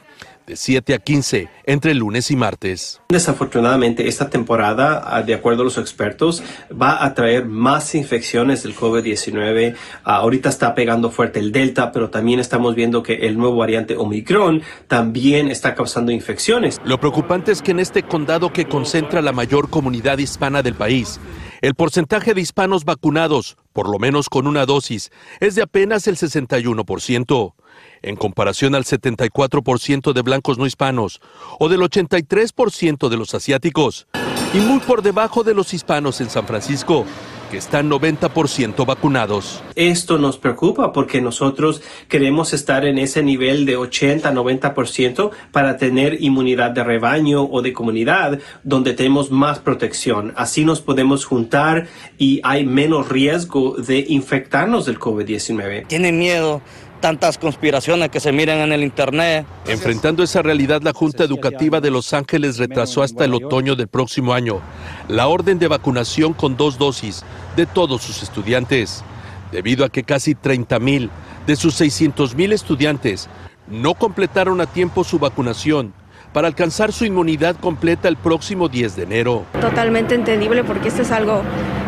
De 0.50 0.56
7 0.56 0.96
a 0.96 0.98
15 0.98 1.48
entre 1.64 1.94
lunes 1.94 2.32
y 2.32 2.36
martes. 2.36 3.02
Desafortunadamente, 3.10 4.08
esta 4.08 4.32
temporada, 4.32 5.04
ah, 5.06 5.22
de 5.22 5.36
acuerdo 5.36 5.62
a 5.62 5.66
los 5.66 5.78
expertos, 5.78 6.42
va 6.70 7.06
a 7.06 7.14
traer 7.14 7.46
más 7.46 7.94
infecciones 7.94 8.64
del 8.64 8.76
COVID-19. 8.76 9.76
Ah, 10.04 10.16
ahorita 10.16 10.50
está 10.50 10.74
pegando 10.74 11.12
fuerte 11.12 11.40
el 11.40 11.52
Delta, 11.52 11.92
pero 11.92 12.10
también 12.10 12.40
estamos 12.40 12.74
viendo 12.74 13.04
que 13.04 13.28
el 13.28 13.38
nuevo 13.38 13.58
variante 13.58 13.96
Omicron 13.96 14.64
también 14.88 15.52
está 15.52 15.76
causando 15.76 16.12
infecciones. 16.12 16.78
Lo 16.84 17.00
preocupante 17.00 17.52
es 17.52 17.62
que 17.62 17.70
en 17.70 17.80
este 17.80 18.02
condado 18.02 18.52
que 18.52 18.66
concentra 18.66 19.22
la 19.22 19.32
mayor 19.32 19.70
comunidad 19.70 20.18
hispana 20.18 20.64
del 20.64 20.74
país, 20.74 21.20
el 21.62 21.76
porcentaje 21.76 22.34
de 22.34 22.42
hispanos 22.42 22.86
vacunados, 22.86 23.58
por 23.74 23.90
lo 23.90 24.00
menos 24.00 24.30
con 24.30 24.48
una 24.48 24.66
dosis, 24.66 25.12
es 25.40 25.56
de 25.56 25.62
apenas 25.62 26.08
el 26.08 26.18
61% 26.18 27.54
en 28.02 28.16
comparación 28.16 28.76
al 28.76 28.86
74% 28.86 30.14
de 30.14 30.22
blancos 30.22 30.58
no 30.58 30.66
hispanos 30.66 31.22
o 31.60 31.70
del 31.70 31.82
83% 31.82 33.10
de 33.10 33.18
los 33.18 33.34
asiáticos, 33.34 34.08
y 34.54 34.60
muy 34.60 34.80
por 34.80 35.02
debajo 35.02 35.44
de 35.44 35.54
los 35.54 35.74
hispanos 35.74 36.22
en 36.22 36.30
San 36.30 36.48
Francisco, 36.48 37.06
que 37.50 37.58
están 37.58 37.90
90% 37.90 38.86
vacunados. 38.86 39.64
Esto 39.76 40.18
nos 40.18 40.38
preocupa 40.38 40.94
porque 40.94 41.22
nosotros 41.22 41.82
queremos 42.08 42.54
estar 42.54 42.86
en 42.86 42.98
ese 42.98 43.24
nivel 43.24 43.66
de 43.66 43.78
80-90% 43.78 45.32
para 45.52 45.78
tener 45.78 46.22
inmunidad 46.22 46.72
de 46.72 46.84
rebaño 46.84 47.44
o 47.44 47.62
de 47.62 47.74
comunidad 47.74 48.40
donde 48.64 48.94
tenemos 48.94 49.32
más 49.32 49.60
protección. 49.60 50.34
Así 50.36 50.66
nos 50.66 50.82
podemos 50.82 51.26
juntar 51.26 51.88
y 52.18 52.40
hay 52.44 52.66
menos 52.66 53.10
riesgo 53.10 53.76
de 53.76 54.06
infectarnos 54.08 54.86
del 54.86 55.00
COVID-19. 55.00 55.88
Tienen 55.88 56.20
miedo 56.20 56.62
tantas 57.00 57.38
conspiraciones 57.38 58.10
que 58.10 58.20
se 58.20 58.32
miran 58.32 58.60
en 58.60 58.72
el 58.72 58.84
Internet. 58.84 59.46
Enfrentando 59.68 60.24
esa 60.24 60.42
realidad, 60.42 60.82
la 60.82 60.94
Junta 60.94 61.24
Educativa 61.24 61.82
de 61.82 61.92
Los 61.92 62.14
Ángeles 62.14 62.58
retrasó 62.58 63.04
hasta 63.04 63.26
el 63.26 63.34
otoño 63.34 63.76
del 63.76 63.88
próximo 63.88 64.34
año 64.34 64.62
la 65.08 65.28
orden 65.28 65.60
de 65.60 65.68
vacunación 65.68 66.34
con 66.34 66.58
dos 66.58 66.78
dosis 66.78 67.24
de 67.56 67.66
todos 67.66 68.02
sus 68.02 68.24
estudiantes, 68.24 69.04
debido 69.52 69.86
a 69.86 69.90
que 69.90 70.04
casi 70.04 70.36
30 70.36 70.80
mil 70.80 71.10
de 71.48 71.56
sus 71.56 71.76
600 71.76 72.36
mil 72.36 72.54
estudiantes 72.54 73.30
no 73.68 73.94
completaron 73.94 74.62
a 74.62 74.66
tiempo 74.66 75.04
su 75.04 75.20
vacunación 75.20 75.94
para 76.34 76.48
alcanzar 76.48 76.92
su 76.92 77.06
inmunidad 77.06 77.56
completa 77.56 78.08
el 78.08 78.18
próximo 78.18 78.70
10 78.70 78.96
de 78.96 79.04
enero. 79.04 79.46
Totalmente 79.60 80.16
entendible 80.16 80.64
porque 80.64 80.90
esto 80.90 81.02
es 81.02 81.12
algo 81.12 81.42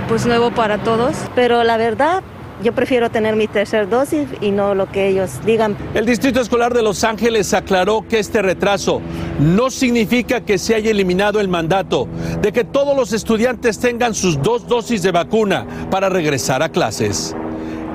pues 0.08 0.26
nuevo 0.26 0.52
para 0.52 0.80
todos, 0.80 1.16
pero 1.36 1.64
la 1.64 1.78
verdad 1.78 2.24
yo 2.62 2.74
prefiero 2.74 3.10
tener 3.10 3.36
mi 3.36 3.48
tercer 3.48 3.90
dosis 3.90 4.28
y 4.42 4.52
no 4.52 4.76
lo 4.76 4.92
que 4.92 5.08
ellos 5.08 5.32
digan. 5.46 5.76
El 5.94 6.06
Distrito 6.06 6.42
Escolar 6.42 6.74
de 6.74 6.82
Los 6.82 7.04
Ángeles 7.04 7.54
aclaró 7.54 8.06
que 8.08 8.20
este 8.20 8.42
retraso 8.42 9.02
no 9.40 9.70
significa 9.70 10.42
que 10.42 10.58
se 10.58 10.76
haya 10.76 10.92
eliminado 10.92 11.40
el 11.40 11.48
mandato 11.48 12.08
de 12.42 12.52
que 12.52 12.64
todos 12.64 12.96
los 12.96 13.14
estudiantes 13.14 13.80
tengan 13.80 14.14
sus 14.14 14.42
dos 14.42 14.68
dosis 14.68 15.02
de 15.02 15.12
vacuna 15.12 15.66
para 15.90 16.10
regresar 16.10 16.62
a 16.64 16.70
clases. 16.70 17.36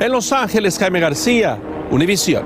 En 0.01 0.13
Los 0.13 0.33
Ángeles, 0.33 0.79
Jaime 0.79 1.01
García, 1.01 1.59
Univisión. 1.91 2.45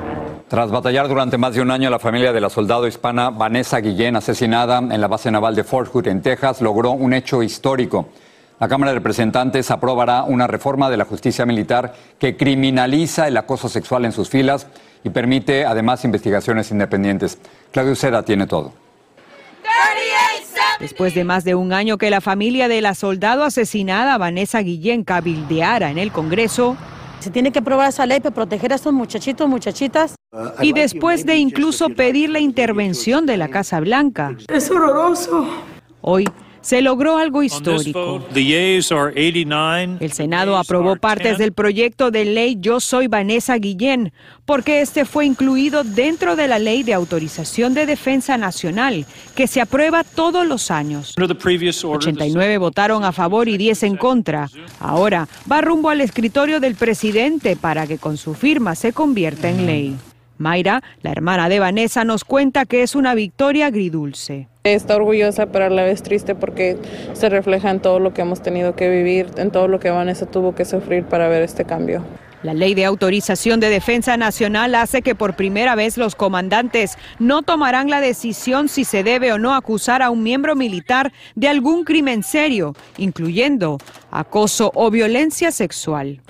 Tras 0.49 0.71
batallar 0.71 1.07
durante 1.07 1.39
más 1.39 1.55
de 1.55 1.63
un 1.63 1.71
año, 1.71 1.91
la 1.91 2.01
familia 2.01 2.33
de 2.33 2.41
la 2.41 2.51
soldado 2.51 2.87
hispana 2.87 3.31
Vanessa 3.31 3.79
Guillén, 3.79 4.17
asesinada 4.17 4.79
en 4.79 5.01
la 5.01 5.07
base 5.07 5.31
naval 5.31 5.55
de 5.55 5.63
Fort 5.63 5.93
Hood, 5.93 6.09
en 6.09 6.23
Texas, 6.23 6.61
logró 6.61 6.91
un 6.91 7.13
hecho 7.13 7.43
histórico. 7.43 8.09
La 8.61 8.69
Cámara 8.69 8.93
de 8.93 8.99
Representantes 8.99 9.71
aprobará 9.71 10.23
una 10.25 10.47
reforma 10.47 10.91
de 10.91 10.99
la 10.99 11.07
justicia 11.07 11.47
militar 11.47 11.95
que 12.19 12.37
criminaliza 12.37 13.27
el 13.27 13.39
acoso 13.39 13.71
sexual 13.71 14.05
en 14.05 14.13
sus 14.13 14.29
filas 14.29 14.67
y 15.03 15.09
permite 15.09 15.65
además 15.65 16.05
investigaciones 16.05 16.71
independientes. 16.71 17.39
Claudio 17.73 17.95
Seda 17.95 18.23
tiene 18.23 18.47
todo. 18.47 18.75
Después 20.79 21.15
de 21.15 21.25
más 21.25 21.45
de 21.45 21.55
un 21.55 21.73
año 21.73 21.97
que 21.97 22.11
la 22.11 22.21
familia 22.21 22.69
de 22.69 22.83
la 22.83 22.95
soldado 22.95 23.45
asesinada 23.45 24.19
Vanessa 24.19 24.61
Guillén 24.61 25.05
cabildeara 25.05 25.91
en 25.91 25.97
el 25.97 26.13
Congreso, 26.13 26.77
se 27.19 27.31
tiene 27.31 27.53
que 27.53 27.61
aprobar 27.61 27.89
esa 27.89 28.05
ley 28.05 28.21
para 28.21 28.35
proteger 28.35 28.73
a 28.73 28.77
estos 28.77 28.93
muchachitos, 28.93 29.49
muchachitas. 29.49 30.17
Y 30.61 30.75
después 30.75 31.25
de 31.25 31.37
incluso 31.37 31.89
pedir 31.89 32.29
la 32.29 32.41
intervención 32.41 33.25
de 33.25 33.39
la 33.39 33.49
Casa 33.49 33.81
Blanca. 33.81 34.37
Es 34.49 34.71
horroroso. 34.71 35.47
Hoy 36.03 36.27
se 36.61 36.83
logró 36.83 37.19
algo 37.19 37.43
histórico. 37.43 38.23
El 38.35 40.13
Senado 40.13 40.57
aprobó 40.57 40.97
partes 40.97 41.39
del 41.39 41.53
proyecto 41.53 42.11
de 42.11 42.25
ley 42.25 42.57
Yo 42.61 42.81
Soy 42.81 43.07
Vanessa 43.07 43.57
Guillén, 43.57 44.13
porque 44.45 44.81
este 44.81 45.05
fue 45.05 45.27
incluido 45.27 45.85
dentro 45.85 46.37
de 46.37 46.49
la 46.49 46.59
Ley 46.59 46.83
de 46.83 46.95
Autorización 46.95 47.75
de 47.75 47.87
Defensa 47.87 48.37
Nacional, 48.37 49.07
que 49.35 49.47
se 49.47 49.61
aprueba 49.61 50.05
todos 50.05 50.47
los 50.47 50.71
años. 50.71 51.15
89 51.17 52.59
votaron 52.59 53.05
a 53.05 53.13
favor 53.13 53.49
y 53.49 53.57
10 53.57 53.83
en 53.85 53.97
contra. 53.97 54.49
Ahora 54.79 55.29
va 55.51 55.61
rumbo 55.61 55.91
al 55.91 56.01
escritorio 56.01 56.61
del 56.61 56.75
presidente 56.75 57.57
para 57.57 57.87
que 57.87 57.99
con 57.99 58.17
su 58.17 58.35
firma 58.35 58.75
se 58.75 58.93
convierta 58.93 59.49
en 59.49 59.67
ley. 59.67 59.97
Mayra, 60.39 60.83
la 61.03 61.13
hermana 61.13 61.49
de 61.49 61.61
Vanessa, 61.61 62.05
nos 62.05 62.25
cuenta 62.25 62.65
que 62.65 62.83
es 62.83 62.95
una 62.95 63.15
victoria 63.15 63.67
agridulce. 63.67 64.50
Está 64.65 64.97
orgullosa, 64.97 65.47
pero 65.47 65.65
a 65.65 65.71
la 65.71 65.85
vez 65.85 66.03
triste 66.03 66.35
porque 66.35 66.77
se 67.15 67.31
refleja 67.31 67.71
en 67.71 67.81
todo 67.81 67.99
lo 67.99 68.13
que 68.13 68.21
hemos 68.21 68.43
tenido 68.43 68.77
que 68.77 68.91
vivir, 68.91 69.31
en 69.39 69.51
todo 69.51 69.69
lo 69.69 69.81
que 69.81 69.89
Vanessa 69.89 70.27
tuvo 70.27 70.55
que 70.55 70.67
sufrir 70.67 71.05
para 71.05 71.29
ver 71.29 71.43
este 71.43 71.65
cambio. 71.65 72.05
La 72.43 72.53
ley 72.53 72.75
de 72.75 72.85
autorización 72.85 73.59
de 73.59 73.71
defensa 73.71 74.19
nacional 74.19 74.75
hace 74.75 75.01
que 75.01 75.15
por 75.15 75.35
primera 75.35 75.77
vez 75.77 75.97
los 75.97 76.15
comandantes 76.15 76.99
no 77.19 77.41
tomarán 77.41 77.89
la 77.89 78.03
decisión 78.03 78.69
si 78.69 78.85
se 78.85 79.03
debe 79.03 79.33
o 79.33 79.39
no 79.39 79.55
acusar 79.55 80.03
a 80.03 80.11
un 80.11 80.23
miembro 80.23 80.55
militar 80.55 81.11
de 81.35 81.49
algún 81.49 81.85
crimen 81.85 82.23
serio, 82.23 82.75
incluyendo 82.99 83.79
acoso 84.11 84.73
o 84.75 84.91
violencia 84.91 85.53
sexual. 85.53 86.21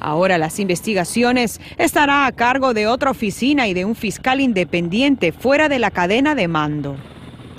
Ahora 0.00 0.36
las 0.36 0.60
investigaciones 0.60 1.62
estará 1.78 2.26
a 2.26 2.32
cargo 2.32 2.74
de 2.74 2.86
otra 2.86 3.10
oficina 3.10 3.68
y 3.68 3.72
de 3.72 3.86
un 3.86 3.94
fiscal 3.94 4.42
independiente 4.42 5.32
fuera 5.32 5.70
de 5.70 5.78
la 5.78 5.90
cadena 5.90 6.34
de 6.34 6.46
mando. 6.46 6.96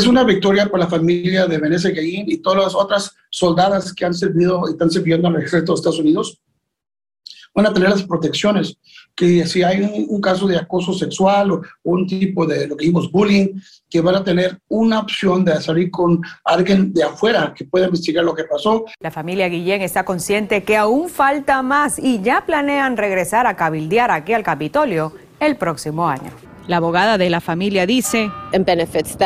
Es 0.01 0.07
una 0.07 0.23
victoria 0.23 0.65
para 0.65 0.85
la 0.85 0.89
familia 0.89 1.45
de 1.45 1.59
Vanessa 1.59 1.89
Guillén 1.89 2.25
y 2.27 2.37
todas 2.37 2.63
las 2.63 2.75
otras 2.75 3.15
soldadas 3.29 3.93
que 3.93 4.03
han 4.03 4.15
servido 4.15 4.63
y 4.67 4.71
están 4.71 4.89
sirviendo 4.89 5.27
al 5.27 5.35
ejército 5.35 5.73
de 5.73 5.75
Estados 5.75 5.99
Unidos 5.99 6.41
van 7.53 7.67
a 7.67 7.73
tener 7.73 7.89
las 7.89 8.01
protecciones, 8.01 8.77
que 9.13 9.45
si 9.45 9.61
hay 9.61 9.83
un, 9.83 10.19
caso 10.21 10.47
de 10.47 10.57
acoso 10.57 10.91
sexual 10.93 11.51
o 11.51 11.61
un 11.83 12.07
tipo 12.07 12.47
de 12.47 12.67
lo 12.67 12.75
que 12.75 12.87
llamamos 12.87 13.11
bullying, 13.11 13.49
que 13.87 14.01
van 14.01 14.15
a 14.15 14.23
tener 14.23 14.57
una 14.69 15.01
opción 15.01 15.45
de 15.45 15.61
salir 15.61 15.91
con 15.91 16.19
alguien 16.45 16.91
de 16.93 17.03
afuera 17.03 17.53
que 17.55 17.65
pueda 17.65 17.85
investigar 17.85 18.23
lo 18.23 18.33
que 18.33 18.45
pasó. 18.45 18.85
La 19.01 19.11
familia 19.11 19.49
Guillén 19.49 19.83
está 19.83 20.03
consciente 20.03 20.63
que 20.63 20.77
aún 20.77 21.09
falta 21.09 21.61
más 21.61 21.99
y 21.99 22.21
ya 22.23 22.43
planean 22.47 22.97
regresar 22.97 23.45
a 23.45 23.55
cabildear 23.55 24.09
aquí 24.09 24.33
al 24.33 24.41
Capitolio 24.41 25.13
el 25.39 25.57
próximo 25.57 26.07
año. 26.09 26.50
La 26.67 26.77
abogada 26.77 27.17
de 27.17 27.29
la 27.29 27.41
familia 27.41 27.85
dice 27.85 28.31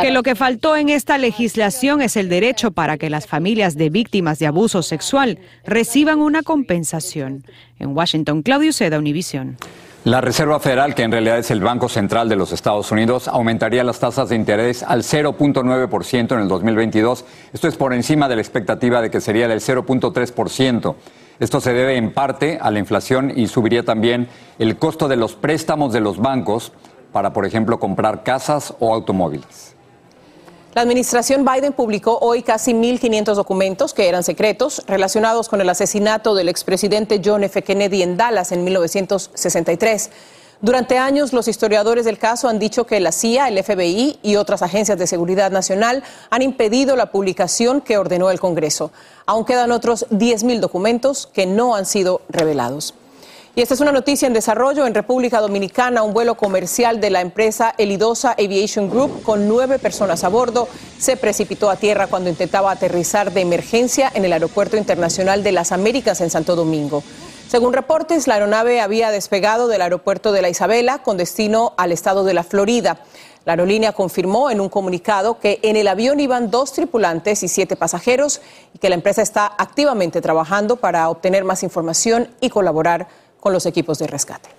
que 0.02 0.12
lo 0.12 0.24
que 0.24 0.36
faltó 0.36 0.78
en 0.78 0.90
esta 0.90 1.18
legislación 1.18 2.02
es 2.02 2.16
el 2.16 2.30
derecho 2.30 2.72
para 2.72 2.98
que 2.98 3.10
las 3.10 3.28
familias 3.28 3.76
de 3.76 3.90
víctimas 3.90 4.40
de 4.40 4.48
abuso 4.48 4.82
sexual 4.82 5.40
reciban 5.66 6.20
una 6.20 6.44
compensación. 6.44 7.44
En 7.78 7.96
Washington, 7.96 8.42
Claudio 8.42 8.72
Seda, 8.72 8.98
Univision. 8.98 9.58
La 10.06 10.22
Reserva 10.22 10.60
Federal, 10.60 10.94
que 10.94 11.02
en 11.02 11.12
realidad 11.12 11.40
es 11.40 11.50
el 11.50 11.62
Banco 11.62 11.90
Central 11.90 12.30
de 12.30 12.36
los 12.36 12.52
Estados 12.52 12.92
Unidos, 12.92 13.28
aumentaría 13.28 13.84
las 13.84 14.00
tasas 14.00 14.30
de 14.30 14.36
interés 14.36 14.84
al 14.84 15.02
0.9% 15.02 16.32
en 16.32 16.40
el 16.40 16.48
2022. 16.48 17.26
Esto 17.54 17.68
es 17.68 17.76
por 17.76 17.92
encima 17.92 18.30
de 18.30 18.36
la 18.36 18.42
expectativa 18.42 19.02
de 19.02 19.10
que 19.10 19.20
sería 19.20 19.48
del 19.48 19.62
0.3%. 19.62 20.96
Esto 21.40 21.60
se 21.60 21.74
debe 21.74 21.98
en 21.98 22.14
parte 22.14 22.60
a 22.62 22.72
la 22.72 22.80
inflación 22.80 23.34
y 23.36 23.48
subiría 23.48 23.84
también 23.84 24.28
el 24.60 24.78
costo 24.78 25.08
de 25.08 25.18
los 25.18 25.34
préstamos 25.34 25.92
de 25.92 26.02
los 26.02 26.18
bancos 26.20 26.72
para, 27.16 27.32
por 27.32 27.46
ejemplo, 27.46 27.80
comprar 27.80 28.24
casas 28.24 28.74
o 28.78 28.94
automóviles. 28.94 29.74
La 30.74 30.82
administración 30.82 31.46
Biden 31.46 31.72
publicó 31.72 32.18
hoy 32.20 32.44
casi 32.44 32.74
1.500 32.74 33.36
documentos 33.36 33.94
que 33.94 34.10
eran 34.10 34.22
secretos 34.22 34.84
relacionados 34.86 35.48
con 35.48 35.62
el 35.62 35.70
asesinato 35.70 36.36
del 36.36 36.50
expresidente 36.50 37.22
John 37.24 37.46
F. 37.46 37.64
Kennedy 37.64 38.04
en 38.04 38.18
Dallas 38.18 38.52
en 38.52 38.66
1963. 38.66 40.10
Durante 40.60 40.98
años, 40.98 41.32
los 41.32 41.48
historiadores 41.48 42.04
del 42.04 42.18
caso 42.18 42.50
han 42.50 42.60
dicho 42.60 42.86
que 42.86 43.00
la 43.00 43.14
CIA, 43.14 43.48
el 43.48 43.64
FBI 43.64 44.20
y 44.22 44.36
otras 44.36 44.62
agencias 44.62 45.00
de 45.00 45.08
seguridad 45.08 45.52
nacional 45.52 46.04
han 46.30 46.42
impedido 46.42 46.98
la 46.98 47.14
publicación 47.14 47.80
que 47.80 47.98
ordenó 47.98 48.30
el 48.30 48.42
Congreso. 48.42 48.92
Aún 49.26 49.46
quedan 49.46 49.72
otros 49.72 50.06
10.000 50.10 50.60
documentos 50.60 51.28
que 51.28 51.46
no 51.46 51.76
han 51.76 51.86
sido 51.86 52.20
revelados. 52.28 52.94
Y 53.58 53.62
esta 53.62 53.74
es 53.74 53.80
una 53.80 53.94
noticia 53.94 54.28
en 54.28 54.34
desarrollo. 54.34 54.86
En 54.86 54.94
República 54.94 55.40
Dominicana, 55.40 56.04
un 56.04 56.14
vuelo 56.14 56.36
comercial 56.36 57.00
de 57.00 57.10
la 57.10 57.22
empresa 57.22 57.74
Elidosa 57.78 58.32
Aviation 58.32 58.90
Group 58.90 59.24
con 59.24 59.48
nueve 59.48 59.80
personas 59.80 60.26
a 60.26 60.28
bordo 60.28 60.68
se 61.00 61.16
precipitó 61.16 61.70
a 61.70 61.78
tierra 61.78 62.08
cuando 62.08 62.30
intentaba 62.30 62.72
aterrizar 62.72 63.32
de 63.32 63.40
emergencia 63.40 64.12
en 64.14 64.26
el 64.26 64.34
Aeropuerto 64.34 64.76
Internacional 64.76 65.42
de 65.42 65.54
las 65.54 65.72
Américas 65.72 66.20
en 66.20 66.30
Santo 66.30 66.58
Domingo. 66.58 67.02
Según 67.48 67.72
reportes, 67.72 68.28
la 68.28 68.34
aeronave 68.34 68.82
había 68.82 69.10
despegado 69.10 69.70
del 69.70 69.84
aeropuerto 69.84 70.34
de 70.34 70.42
la 70.42 70.50
Isabela 70.50 71.02
con 71.02 71.16
destino 71.16 71.72
al 71.78 71.94
estado 71.94 72.26
de 72.26 72.34
la 72.34 72.44
Florida. 72.44 73.00
La 73.46 73.54
aerolínea 73.54 73.94
confirmó 73.94 74.50
en 74.50 74.60
un 74.60 74.68
comunicado 74.68 75.40
que 75.40 75.60
en 75.62 75.78
el 75.78 75.88
avión 75.88 76.20
iban 76.20 76.52
dos 76.52 76.74
tripulantes 76.74 77.42
y 77.44 77.48
siete 77.48 77.78
pasajeros 77.78 78.42
y 78.74 78.80
que 78.80 78.90
la 78.90 78.96
empresa 78.96 79.22
está 79.22 79.46
activamente 79.58 80.20
trabajando 80.20 80.76
para 80.76 81.08
obtener 81.10 81.46
más 81.46 81.64
información 81.64 82.28
y 82.42 82.50
colaborar 82.50 83.08
con 83.46 83.54
los 83.54 83.68
equipos 83.68 84.00
de 84.00 84.08
rescate. 84.08 84.50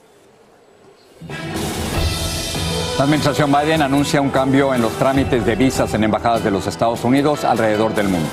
La 2.97 3.03
administración 3.03 3.51
Biden 3.51 3.83
anuncia 3.83 4.21
un 4.21 4.31
cambio 4.31 4.73
en 4.73 4.81
los 4.81 4.93
trámites 4.93 5.45
de 5.45 5.57
visas 5.57 5.93
en 5.95 6.05
embajadas 6.05 6.45
de 6.45 6.53
los 6.53 6.69
Estados 6.69 7.03
Unidos 7.03 7.43
alrededor 7.43 7.97
del 7.97 8.09
mundo. 8.09 8.29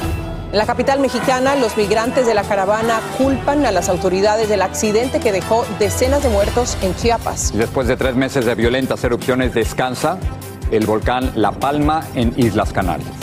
En 0.52 0.60
la 0.60 0.68
capital 0.68 1.00
mexicana, 1.00 1.56
los 1.56 1.76
migrantes 1.76 2.28
de 2.28 2.36
la 2.36 2.44
caravana 2.44 3.02
culpan 3.18 3.66
a 3.66 3.72
las 3.72 3.90
autoridades 3.90 4.48
del 4.48 4.62
accidente 4.62 5.20
que 5.20 5.32
dejó 5.32 5.66
decenas 5.80 6.22
de 6.22 6.30
muertos 6.30 6.78
en 6.84 6.96
Chiapas. 6.98 7.52
Y 7.52 7.58
después 7.58 7.88
de 7.88 7.98
tres 7.98 8.16
meses 8.16 8.46
de 8.46 8.54
violentas 8.54 9.04
erupciones, 9.04 9.56
descansa 9.56 10.20
el 10.70 10.86
volcán 10.86 11.32
La 11.34 11.52
Palma 11.54 12.06
en 12.14 12.32
Islas 12.38 12.72
Canarias. 12.72 13.23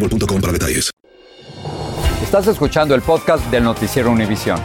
boostmobile.com 0.01 0.41
para 0.41 0.53
detalles. 0.53 0.91
Estás 2.21 2.47
escuchando 2.47 2.95
el 2.95 3.01
podcast 3.01 3.43
del 3.47 3.63
noticiero 3.63 4.09
Univisión. 4.11 4.59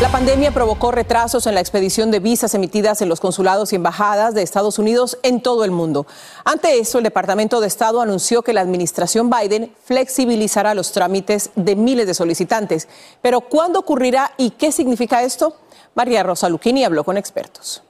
La 0.00 0.10
pandemia 0.10 0.50
provocó 0.50 0.90
retrasos 0.90 1.46
en 1.46 1.54
la 1.54 1.60
expedición 1.60 2.10
de 2.10 2.20
visas 2.20 2.54
emitidas 2.54 3.02
en 3.02 3.10
los 3.10 3.20
consulados 3.20 3.72
y 3.72 3.76
embajadas 3.76 4.34
de 4.34 4.42
Estados 4.42 4.78
Unidos 4.78 5.18
en 5.22 5.42
todo 5.42 5.62
el 5.62 5.70
mundo. 5.70 6.06
Ante 6.44 6.78
eso, 6.78 6.98
el 6.98 7.04
Departamento 7.04 7.60
de 7.60 7.66
Estado 7.66 8.00
anunció 8.00 8.40
que 8.40 8.54
la 8.54 8.62
administración 8.62 9.28
Biden 9.28 9.74
flexibilizará 9.84 10.72
los 10.74 10.92
trámites 10.92 11.50
de 11.54 11.76
miles 11.76 12.06
de 12.06 12.14
solicitantes. 12.14 12.88
Pero 13.20 13.42
¿cuándo 13.42 13.78
ocurrirá 13.78 14.32
y 14.38 14.50
qué 14.52 14.72
significa 14.72 15.22
esto? 15.22 15.54
María 15.94 16.22
Rosa 16.22 16.48
Luquini 16.48 16.82
habló 16.82 17.04
con 17.04 17.18
expertos. 17.18 17.82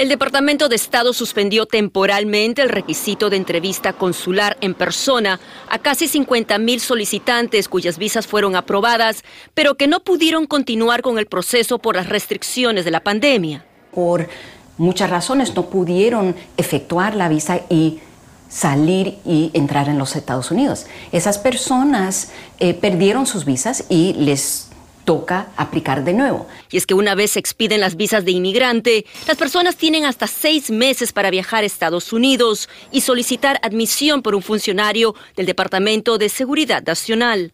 El 0.00 0.08
Departamento 0.08 0.70
de 0.70 0.76
Estado 0.76 1.12
suspendió 1.12 1.66
temporalmente 1.66 2.62
el 2.62 2.70
requisito 2.70 3.28
de 3.28 3.36
entrevista 3.36 3.92
consular 3.92 4.56
en 4.62 4.72
persona 4.72 5.38
a 5.68 5.78
casi 5.78 6.08
50 6.08 6.56
mil 6.56 6.80
solicitantes 6.80 7.68
cuyas 7.68 7.98
visas 7.98 8.26
fueron 8.26 8.56
aprobadas, 8.56 9.22
pero 9.52 9.74
que 9.74 9.88
no 9.88 10.00
pudieron 10.00 10.46
continuar 10.46 11.02
con 11.02 11.18
el 11.18 11.26
proceso 11.26 11.80
por 11.80 11.96
las 11.96 12.08
restricciones 12.08 12.86
de 12.86 12.90
la 12.92 13.00
pandemia. 13.00 13.66
Por 13.92 14.30
muchas 14.78 15.10
razones 15.10 15.54
no 15.54 15.66
pudieron 15.66 16.34
efectuar 16.56 17.14
la 17.14 17.28
visa 17.28 17.60
y 17.68 18.00
salir 18.48 19.18
y 19.26 19.50
entrar 19.52 19.90
en 19.90 19.98
los 19.98 20.16
Estados 20.16 20.50
Unidos. 20.50 20.86
Esas 21.12 21.36
personas 21.36 22.30
eh, 22.58 22.72
perdieron 22.72 23.26
sus 23.26 23.44
visas 23.44 23.84
y 23.90 24.14
les 24.14 24.69
toca 25.10 25.48
aplicar 25.56 26.04
de 26.04 26.12
nuevo. 26.12 26.46
Y 26.70 26.76
es 26.76 26.86
que 26.86 26.94
una 26.94 27.16
vez 27.16 27.32
se 27.32 27.40
expiden 27.40 27.80
las 27.80 27.96
visas 27.96 28.24
de 28.24 28.30
inmigrante, 28.30 29.04
las 29.26 29.36
personas 29.36 29.74
tienen 29.74 30.04
hasta 30.04 30.28
seis 30.28 30.70
meses 30.70 31.12
para 31.12 31.32
viajar 31.32 31.64
a 31.64 31.66
Estados 31.66 32.12
Unidos 32.12 32.68
y 32.92 33.00
solicitar 33.00 33.58
admisión 33.64 34.22
por 34.22 34.36
un 34.36 34.42
funcionario 34.42 35.16
del 35.34 35.46
Departamento 35.46 36.16
de 36.16 36.28
Seguridad 36.28 36.84
Nacional. 36.84 37.52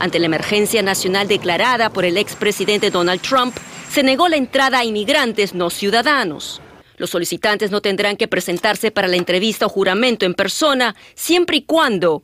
Ante 0.00 0.18
la 0.18 0.26
emergencia 0.26 0.82
nacional 0.82 1.28
declarada 1.28 1.88
por 1.88 2.04
el 2.04 2.18
expresidente 2.18 2.90
Donald 2.90 3.22
Trump, 3.22 3.56
se 3.90 4.02
negó 4.02 4.28
la 4.28 4.36
entrada 4.36 4.80
a 4.80 4.84
inmigrantes 4.84 5.54
no 5.54 5.70
ciudadanos. 5.70 6.60
Los 6.98 7.08
solicitantes 7.08 7.70
no 7.70 7.80
tendrán 7.80 8.18
que 8.18 8.28
presentarse 8.28 8.90
para 8.90 9.08
la 9.08 9.16
entrevista 9.16 9.64
o 9.64 9.70
juramento 9.70 10.26
en 10.26 10.34
persona, 10.34 10.94
siempre 11.14 11.56
y 11.56 11.62
cuando 11.62 12.22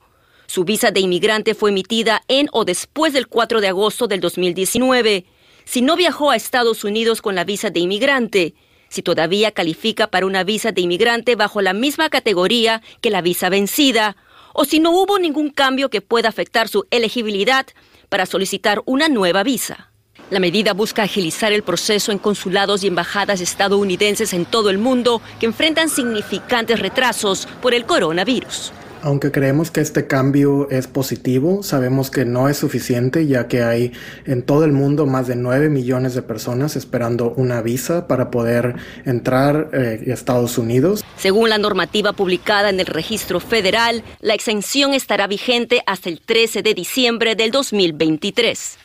su 0.49 0.65
visa 0.65 0.91
de 0.91 1.01
inmigrante 1.01 1.55
fue 1.55 1.69
emitida 1.69 2.23
en 2.27 2.49
o 2.53 2.65
después 2.65 3.13
del 3.13 3.29
4 3.29 3.61
de 3.61 3.69
agosto 3.69 4.07
del 4.07 4.21
2019. 4.21 5.27
Si 5.67 5.83
no 5.83 5.95
viajó 5.95 6.31
a 6.31 6.37
Estados 6.37 6.85
Unidos 6.85 7.21
con 7.21 7.35
la 7.35 7.45
visa 7.45 7.69
de 7.69 7.81
inmigrante, 7.81 8.55
si 8.89 9.03
todavía 9.03 9.53
califica 9.53 10.07
para 10.07 10.25
una 10.25 10.45
visa 10.45 10.73
de 10.73 10.81
inmigrante 10.81 11.37
bajo 11.37 11.61
la 11.61 11.75
misma 11.75 12.09
categoría 12.09 12.81
que 13.03 13.11
la 13.11 13.21
visa 13.21 13.51
vencida, 13.51 14.17
o 14.55 14.65
si 14.65 14.81
no 14.81 14.91
hubo 14.93 15.19
ningún 15.19 15.51
cambio 15.51 15.91
que 15.91 16.01
pueda 16.01 16.31
afectar 16.31 16.69
su 16.69 16.87
elegibilidad 16.91 17.67
para 18.09 18.25
solicitar 18.25 18.81
una 18.87 19.11
nueva 19.11 19.43
visa. 19.43 19.93
La 20.31 20.41
medida 20.41 20.73
busca 20.73 21.03
agilizar 21.03 21.53
el 21.53 21.63
proceso 21.63 22.11
en 22.11 22.19
consulados 22.19 22.85
y 22.85 22.87
embajadas 22.87 23.43
estadounidenses 23.43 24.33
en 24.33 24.47
todo 24.47 24.71
el 24.71 24.79
mundo 24.79 25.21
que 25.41 25.47
enfrentan 25.47 25.91
significantes 25.91 26.81
retrasos 26.81 27.47
por 27.61 27.75
el 27.75 27.85
coronavirus. 27.85 28.73
Aunque 29.03 29.31
creemos 29.31 29.71
que 29.71 29.81
este 29.81 30.09
cambio 30.09 30.69
es 30.71 30.89
positivo, 30.89 31.63
sabemos 31.63 32.11
que 32.11 32.25
no 32.25 32.49
es 32.49 32.57
suficiente 32.57 33.27
ya 33.29 33.47
que 33.47 33.63
hay 33.63 33.93
en 34.27 34.43
todo 34.43 34.65
el 34.65 34.73
mundo 34.73 35.07
más 35.07 35.29
de 35.29 35.37
9 35.37 35.69
millones 35.69 36.15
de 36.15 36.23
personas 36.23 36.75
esperando 36.75 37.33
una 37.37 37.63
visa 37.63 38.09
para 38.09 38.33
poder 38.33 38.75
entrar 39.05 39.71
eh, 39.73 40.05
a 40.09 40.13
Estados 40.13 40.59
Unidos. 40.59 41.05
Según 41.17 41.49
la 41.49 41.59
normativa 41.59 42.13
publicada 42.13 42.71
en 42.71 42.81
el 42.81 42.87
registro 42.87 43.39
federal, 43.39 44.03
la 44.21 44.35
exención 44.35 44.95
estará 44.95 45.29
vigente 45.29 45.83
hasta 45.87 46.09
el 46.09 46.21
13 46.21 46.63
de 46.63 46.75
diciembre 46.75 47.37
del 47.37 47.53
2023. 47.53 48.79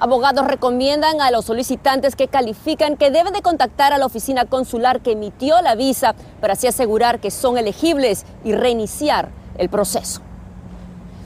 Abogados 0.00 0.46
recomiendan 0.46 1.20
a 1.20 1.30
los 1.30 1.44
solicitantes 1.44 2.16
que 2.16 2.26
califican 2.26 2.96
que 2.96 3.10
deben 3.10 3.32
de 3.32 3.42
contactar 3.42 3.92
a 3.92 3.98
la 3.98 4.06
oficina 4.06 4.46
consular 4.46 5.00
que 5.00 5.12
emitió 5.12 5.60
la 5.62 5.76
visa 5.76 6.16
para 6.40 6.54
así 6.54 6.66
asegurar 6.66 7.20
que 7.20 7.30
son 7.30 7.56
elegibles 7.56 8.24
y 8.44 8.52
reiniciar 8.52 9.39
el 9.60 9.68
proceso. 9.68 10.20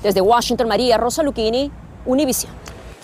Desde 0.03 0.21
Washington, 0.21 0.69
María 0.69 0.99
Rosa 0.99 1.23
Lucchini, 1.23 1.71
Univision. 2.05 2.53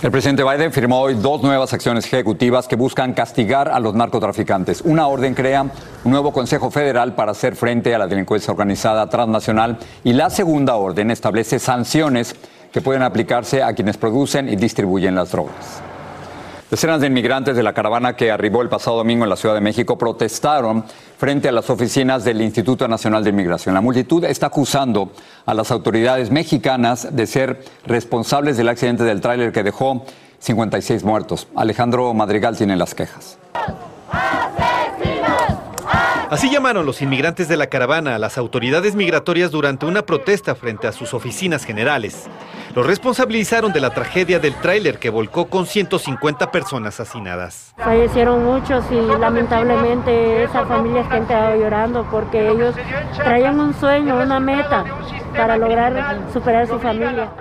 El 0.02 0.10
presidente 0.10 0.42
Biden 0.42 0.72
firmó 0.72 1.00
hoy 1.00 1.14
dos 1.14 1.42
nuevas 1.42 1.72
acciones 1.74 2.06
ejecutivas 2.06 2.66
que 2.66 2.74
buscan 2.74 3.12
castigar 3.12 3.68
a 3.68 3.78
los 3.78 3.94
narcotraficantes. 3.94 4.80
Una 4.80 5.06
orden 5.06 5.34
crea 5.34 5.62
un 5.62 6.10
nuevo 6.10 6.32
Consejo 6.32 6.70
Federal 6.70 7.14
para 7.14 7.32
hacer 7.32 7.54
frente 7.54 7.94
a 7.94 7.98
la 7.98 8.06
delincuencia 8.06 8.50
organizada 8.50 9.08
transnacional 9.10 9.78
y 10.02 10.14
la 10.14 10.30
segunda 10.30 10.76
orden 10.76 11.10
establece 11.10 11.58
sanciones 11.58 12.34
que 12.72 12.80
pueden 12.80 13.02
aplicarse 13.02 13.62
a 13.62 13.74
quienes 13.74 13.98
producen 13.98 14.48
y 14.48 14.56
distribuyen 14.56 15.14
las 15.14 15.32
drogas. 15.32 15.82
Decenas 16.70 17.00
de 17.00 17.08
inmigrantes 17.08 17.56
de 17.56 17.64
la 17.64 17.72
caravana 17.72 18.14
que 18.14 18.30
arribó 18.30 18.62
el 18.62 18.68
pasado 18.68 18.98
domingo 18.98 19.24
en 19.24 19.30
la 19.30 19.36
Ciudad 19.36 19.56
de 19.56 19.60
México 19.60 19.98
protestaron 19.98 20.84
frente 21.18 21.48
a 21.48 21.52
las 21.52 21.68
oficinas 21.68 22.22
del 22.22 22.40
Instituto 22.40 22.86
Nacional 22.86 23.24
de 23.24 23.30
Inmigración. 23.30 23.74
La 23.74 23.80
multitud 23.80 24.22
está 24.22 24.46
acusando 24.46 25.10
a 25.46 25.52
las 25.52 25.72
autoridades 25.72 26.30
mexicanas 26.30 27.08
de 27.10 27.26
ser 27.26 27.64
responsables 27.86 28.56
del 28.56 28.68
accidente 28.68 29.02
del 29.02 29.20
tráiler 29.20 29.50
que 29.50 29.64
dejó 29.64 30.06
56 30.38 31.02
muertos. 31.02 31.48
Alejandro 31.56 32.14
Madrigal 32.14 32.56
tiene 32.56 32.76
las 32.76 32.94
quejas. 32.94 33.36
Así 36.30 36.48
llamaron 36.48 36.86
los 36.86 37.02
inmigrantes 37.02 37.48
de 37.48 37.56
la 37.56 37.66
caravana 37.66 38.14
a 38.14 38.18
las 38.20 38.38
autoridades 38.38 38.94
migratorias 38.94 39.50
durante 39.50 39.86
una 39.86 40.02
protesta 40.02 40.54
frente 40.54 40.86
a 40.86 40.92
sus 40.92 41.14
oficinas 41.14 41.64
generales. 41.64 42.28
Los 42.74 42.86
responsabilizaron 42.86 43.72
de 43.72 43.80
la 43.80 43.90
tragedia 43.90 44.38
del 44.38 44.54
tráiler 44.54 44.98
que 44.98 45.10
volcó 45.10 45.46
con 45.46 45.66
150 45.66 46.52
personas 46.52 47.00
hacinadas. 47.00 47.74
Fallecieron 47.76 48.44
muchos 48.44 48.84
y 48.92 49.18
lamentablemente 49.18 50.44
esa 50.44 50.64
familia 50.66 51.00
está 51.00 51.26
quedado 51.26 51.56
llorando 51.60 52.06
porque 52.10 52.48
ellos 52.48 52.74
traían 53.16 53.58
un 53.58 53.74
sueño, 53.74 54.16
una 54.22 54.38
meta 54.38 54.84
para 55.36 55.56
lograr 55.56 56.20
superar 56.32 56.68
su 56.68 56.78
familia. 56.78 57.32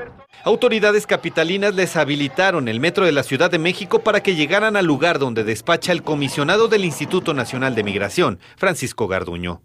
Autoridades 0.43 1.05
capitalinas 1.05 1.75
les 1.75 1.97
habilitaron 1.97 2.67
el 2.69 2.79
metro 2.79 3.05
de 3.05 3.11
la 3.11 3.23
Ciudad 3.23 3.51
de 3.51 3.59
México 3.59 3.99
para 3.99 4.23
que 4.23 4.35
llegaran 4.35 4.77
al 4.77 4.85
lugar 4.85 5.19
donde 5.19 5.43
despacha 5.43 5.91
el 5.91 6.01
comisionado 6.01 6.69
del 6.69 6.85
Instituto 6.85 7.33
Nacional 7.33 7.75
de 7.75 7.83
Migración, 7.83 8.39
Francisco 8.55 9.07
Garduño. 9.07 9.61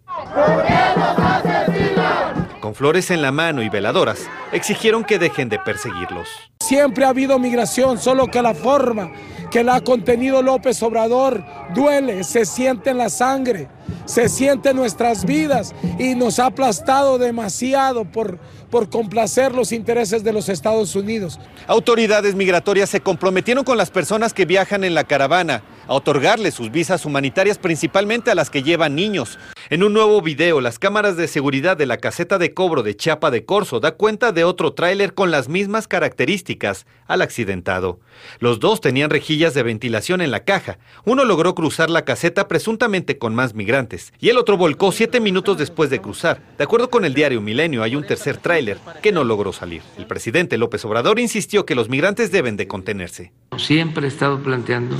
Con 2.75 2.79
flores 2.79 3.09
en 3.09 3.21
la 3.21 3.31
mano 3.31 3.61
y 3.61 3.69
veladoras, 3.69 4.27
exigieron 4.51 5.05
que 5.05 5.17
dejen 5.17 5.47
de 5.47 5.57
perseguirlos. 5.59 6.27
Siempre 6.59 7.05
ha 7.05 7.09
habido 7.09 7.39
migración, 7.39 7.97
solo 7.97 8.27
que 8.27 8.41
la 8.41 8.53
forma 8.53 9.13
que 9.49 9.63
la 9.63 9.75
ha 9.75 9.81
contenido 9.81 10.41
López 10.41 10.83
Obrador 10.83 11.41
duele, 11.73 12.25
se 12.25 12.45
siente 12.45 12.89
en 12.89 12.97
la 12.97 13.07
sangre, 13.07 13.69
se 14.03 14.27
siente 14.27 14.71
en 14.71 14.75
nuestras 14.75 15.23
vidas 15.23 15.73
y 15.97 16.15
nos 16.15 16.37
ha 16.37 16.47
aplastado 16.47 17.17
demasiado 17.17 18.03
por 18.03 18.39
por 18.75 18.89
complacer 18.89 19.53
los 19.55 19.71
intereses 19.71 20.21
de 20.25 20.33
los 20.33 20.49
Estados 20.49 20.97
Unidos. 20.97 21.39
Autoridades 21.65 22.35
migratorias 22.35 22.89
se 22.89 22.99
comprometieron 22.99 23.63
con 23.63 23.77
las 23.77 23.89
personas 23.89 24.33
que 24.33 24.43
viajan 24.43 24.83
en 24.83 24.93
la 24.93 25.05
caravana 25.05 25.63
a 25.87 25.93
otorgarles 25.93 26.55
sus 26.55 26.69
visas 26.71 27.05
humanitarias 27.05 27.57
principalmente 27.57 28.31
a 28.31 28.35
las 28.35 28.49
que 28.49 28.63
llevan 28.63 28.93
niños. 28.93 29.39
En 29.71 29.81
un 29.81 29.93
nuevo 29.93 30.21
video, 30.21 30.61
las 30.61 30.77
cámaras 30.77 31.17
de 31.17 31.27
seguridad 31.27 31.75
de 31.75 31.87
la 31.87 31.97
caseta 31.97 32.37
de 32.37 32.53
cobro 32.53 32.83
de 32.83 32.95
Chiapa 32.95 33.31
de 33.31 33.45
Corso 33.45 33.79
da 33.79 33.93
cuenta 33.93 34.31
de 34.31 34.43
otro 34.43 34.73
tráiler 34.73 35.15
con 35.15 35.31
las 35.31 35.49
mismas 35.49 35.87
características 35.87 36.85
al 37.07 37.23
accidentado. 37.23 37.99
Los 38.37 38.59
dos 38.59 38.79
tenían 38.79 39.09
rejillas 39.09 39.55
de 39.55 39.63
ventilación 39.63 40.21
en 40.21 40.29
la 40.29 40.43
caja. 40.43 40.77
Uno 41.03 41.25
logró 41.25 41.55
cruzar 41.55 41.89
la 41.89 42.05
caseta 42.05 42.47
presuntamente 42.47 43.17
con 43.17 43.33
más 43.33 43.55
migrantes 43.55 44.13
y 44.19 44.29
el 44.29 44.37
otro 44.37 44.55
volcó 44.55 44.91
siete 44.91 45.19
minutos 45.19 45.57
después 45.57 45.89
de 45.89 45.99
cruzar. 45.99 46.43
De 46.59 46.63
acuerdo 46.63 46.91
con 46.91 47.03
el 47.03 47.15
diario 47.15 47.41
Milenio, 47.41 47.81
hay 47.81 47.95
un 47.95 48.05
tercer 48.05 48.37
tráiler 48.37 48.77
que 49.01 49.11
no 49.11 49.23
logró 49.23 49.51
salir. 49.51 49.81
El 49.97 50.05
presidente 50.05 50.59
López 50.59 50.85
Obrador 50.85 51.17
insistió 51.17 51.65
que 51.65 51.73
los 51.73 51.89
migrantes 51.89 52.31
deben 52.31 52.55
de 52.55 52.67
contenerse. 52.67 53.31
Siempre 53.57 54.05
he 54.05 54.09
estado 54.09 54.43
planteando 54.43 54.95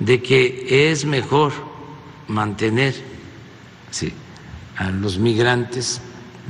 de 0.00 0.20
que 0.20 0.90
es 0.90 1.06
mejor 1.06 1.52
mantener 2.28 3.09
a 4.76 4.90
los 4.90 5.18
migrantes 5.18 6.00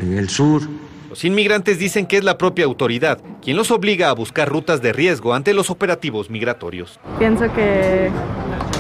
en 0.00 0.16
el 0.16 0.29
sur. 0.29 0.62
Los 1.09 1.24
inmigrantes 1.24 1.79
dicen 1.79 2.07
que 2.07 2.18
es 2.18 2.24
la 2.24 2.38
propia 2.38 2.64
autoridad 2.64 3.20
quien 3.42 3.57
los 3.57 3.70
obliga 3.70 4.11
a 4.11 4.12
buscar 4.12 4.48
rutas 4.48 4.83
de 4.83 4.92
riesgo 4.92 5.35
ante 5.35 5.55
los 5.55 5.70
operativos 5.70 6.31
migratorios. 6.31 7.00
Pienso 7.18 7.53
que, 7.53 8.11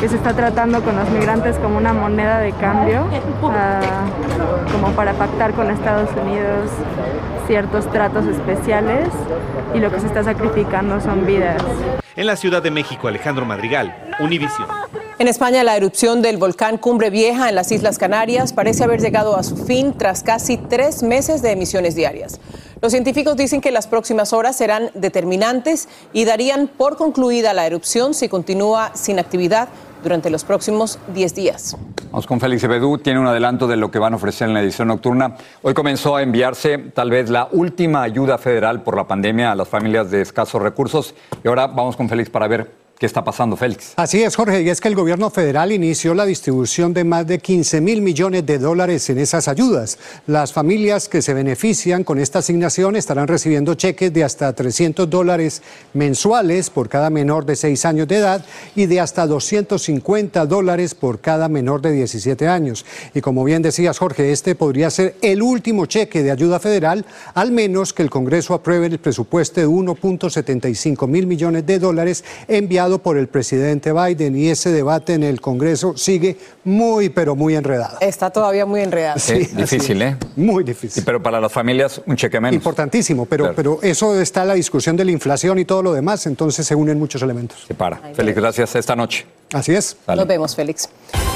que 0.00 0.08
se 0.08 0.16
está 0.16 0.34
tratando 0.34 0.82
con 0.82 0.96
los 0.96 1.08
migrantes 1.10 1.56
como 1.56 1.78
una 1.78 1.92
moneda 1.92 2.38
de 2.40 2.52
cambio, 2.52 3.06
ah, 3.42 4.06
como 4.70 4.92
para 4.92 5.14
pactar 5.14 5.54
con 5.54 5.70
Estados 5.70 6.10
Unidos 6.22 6.70
ciertos 7.46 7.90
tratos 7.90 8.26
especiales 8.26 9.08
y 9.74 9.78
lo 9.80 9.90
que 9.90 9.98
se 9.98 10.06
está 10.06 10.22
sacrificando 10.22 11.00
son 11.00 11.26
vidas. 11.26 11.60
En 12.14 12.26
la 12.26 12.36
Ciudad 12.36 12.62
de 12.62 12.70
México, 12.70 13.08
Alejandro 13.08 13.44
Madrigal, 13.44 14.14
Univision. 14.20 14.68
En 15.20 15.28
España, 15.28 15.62
la 15.64 15.76
erupción 15.76 16.22
del 16.22 16.38
volcán 16.38 16.78
Cumbre 16.78 17.10
Vieja 17.10 17.50
en 17.50 17.54
las 17.54 17.70
Islas 17.70 17.98
Canarias 17.98 18.54
parece 18.54 18.84
haber 18.84 19.02
llegado 19.02 19.36
a 19.36 19.42
su 19.42 19.54
fin 19.54 19.92
tras 19.92 20.22
casi 20.22 20.56
tres 20.56 21.02
meses 21.02 21.42
de 21.42 21.50
emisiones 21.50 21.94
diarias. 21.94 22.40
Los 22.80 22.92
científicos 22.92 23.36
dicen 23.36 23.60
que 23.60 23.70
las 23.70 23.86
próximas 23.86 24.32
horas 24.32 24.56
serán 24.56 24.90
determinantes 24.94 25.90
y 26.14 26.24
darían 26.24 26.68
por 26.68 26.96
concluida 26.96 27.52
la 27.52 27.66
erupción 27.66 28.14
si 28.14 28.30
continúa 28.30 28.92
sin 28.94 29.18
actividad 29.18 29.68
durante 30.02 30.30
los 30.30 30.44
próximos 30.44 30.98
10 31.12 31.34
días. 31.34 31.76
Vamos 32.10 32.26
con 32.26 32.40
Félix 32.40 32.66
Bedú, 32.66 32.96
tiene 32.96 33.20
un 33.20 33.26
adelanto 33.26 33.66
de 33.66 33.76
lo 33.76 33.90
que 33.90 33.98
van 33.98 34.14
a 34.14 34.16
ofrecer 34.16 34.48
en 34.48 34.54
la 34.54 34.62
edición 34.62 34.88
nocturna. 34.88 35.36
Hoy 35.60 35.74
comenzó 35.74 36.16
a 36.16 36.22
enviarse 36.22 36.78
tal 36.78 37.10
vez 37.10 37.28
la 37.28 37.50
última 37.52 38.02
ayuda 38.02 38.38
federal 38.38 38.82
por 38.82 38.96
la 38.96 39.06
pandemia 39.06 39.52
a 39.52 39.54
las 39.54 39.68
familias 39.68 40.10
de 40.10 40.22
escasos 40.22 40.62
recursos 40.62 41.14
y 41.44 41.48
ahora 41.48 41.66
vamos 41.66 41.94
con 41.94 42.08
Félix 42.08 42.30
para 42.30 42.48
ver 42.48 42.79
¿Qué 43.00 43.06
está 43.06 43.24
pasando, 43.24 43.56
Félix? 43.56 43.94
Así 43.96 44.22
es, 44.22 44.36
Jorge, 44.36 44.60
y 44.60 44.68
es 44.68 44.78
que 44.78 44.88
el 44.88 44.94
gobierno 44.94 45.30
federal 45.30 45.72
inició 45.72 46.12
la 46.12 46.26
distribución 46.26 46.92
de 46.92 47.02
más 47.02 47.26
de 47.26 47.38
15 47.38 47.80
mil 47.80 48.02
millones 48.02 48.44
de 48.44 48.58
dólares 48.58 49.08
en 49.08 49.16
esas 49.16 49.48
ayudas. 49.48 49.96
Las 50.26 50.52
familias 50.52 51.08
que 51.08 51.22
se 51.22 51.32
benefician 51.32 52.04
con 52.04 52.18
esta 52.18 52.40
asignación 52.40 52.96
estarán 52.96 53.26
recibiendo 53.26 53.72
cheques 53.72 54.12
de 54.12 54.22
hasta 54.22 54.52
300 54.52 55.08
dólares 55.08 55.62
mensuales 55.94 56.68
por 56.68 56.90
cada 56.90 57.08
menor 57.08 57.46
de 57.46 57.56
6 57.56 57.86
años 57.86 58.06
de 58.06 58.18
edad 58.18 58.44
y 58.76 58.84
de 58.84 59.00
hasta 59.00 59.26
250 59.26 60.44
dólares 60.44 60.94
por 60.94 61.20
cada 61.20 61.48
menor 61.48 61.80
de 61.80 61.92
17 61.92 62.48
años. 62.48 62.84
Y 63.14 63.22
como 63.22 63.44
bien 63.44 63.62
decías, 63.62 63.96
Jorge, 63.96 64.30
este 64.30 64.54
podría 64.54 64.90
ser 64.90 65.16
el 65.22 65.40
último 65.40 65.86
cheque 65.86 66.22
de 66.22 66.32
ayuda 66.32 66.60
federal, 66.60 67.06
al 67.32 67.50
menos 67.50 67.94
que 67.94 68.02
el 68.02 68.10
Congreso 68.10 68.52
apruebe 68.52 68.88
el 68.88 68.98
presupuesto 68.98 69.58
de 69.58 69.66
1.75 69.66 71.08
mil 71.08 71.26
millones 71.26 71.64
de 71.64 71.78
dólares 71.78 72.24
enviado 72.46 72.89
por 72.98 73.16
el 73.16 73.28
presidente 73.28 73.92
Biden 73.92 74.36
y 74.36 74.48
ese 74.48 74.70
debate 74.70 75.14
en 75.14 75.22
el 75.22 75.40
Congreso 75.40 75.96
sigue 75.96 76.36
muy, 76.64 77.08
pero 77.08 77.34
muy 77.36 77.54
enredado. 77.54 77.98
Está 78.00 78.30
todavía 78.30 78.66
muy 78.66 78.80
enredado. 78.80 79.18
Sí, 79.18 79.48
difícil, 79.52 80.02
¿eh? 80.02 80.16
Muy 80.36 80.64
difícil. 80.64 81.02
pero 81.04 81.22
para 81.22 81.40
las 81.40 81.52
familias 81.52 82.00
un 82.06 82.16
cheque 82.16 82.40
menos. 82.40 82.54
Importantísimo, 82.54 83.26
pero, 83.26 83.52
pero 83.54 83.78
eso 83.82 84.20
está 84.20 84.44
la 84.44 84.54
discusión 84.54 84.96
de 84.96 85.04
la 85.04 85.10
inflación 85.10 85.58
y 85.58 85.64
todo 85.64 85.82
lo 85.82 85.92
demás, 85.92 86.26
entonces 86.26 86.66
se 86.66 86.74
unen 86.74 86.98
muchos 86.98 87.22
elementos. 87.22 87.64
Se 87.66 87.74
para. 87.74 87.96
Félix, 88.14 88.36
gracias 88.36 88.74
esta 88.74 88.96
noche. 88.96 89.26
Así 89.52 89.74
es. 89.74 89.96
Nos 90.06 90.26
vemos, 90.26 90.54
Félix. 90.54 90.88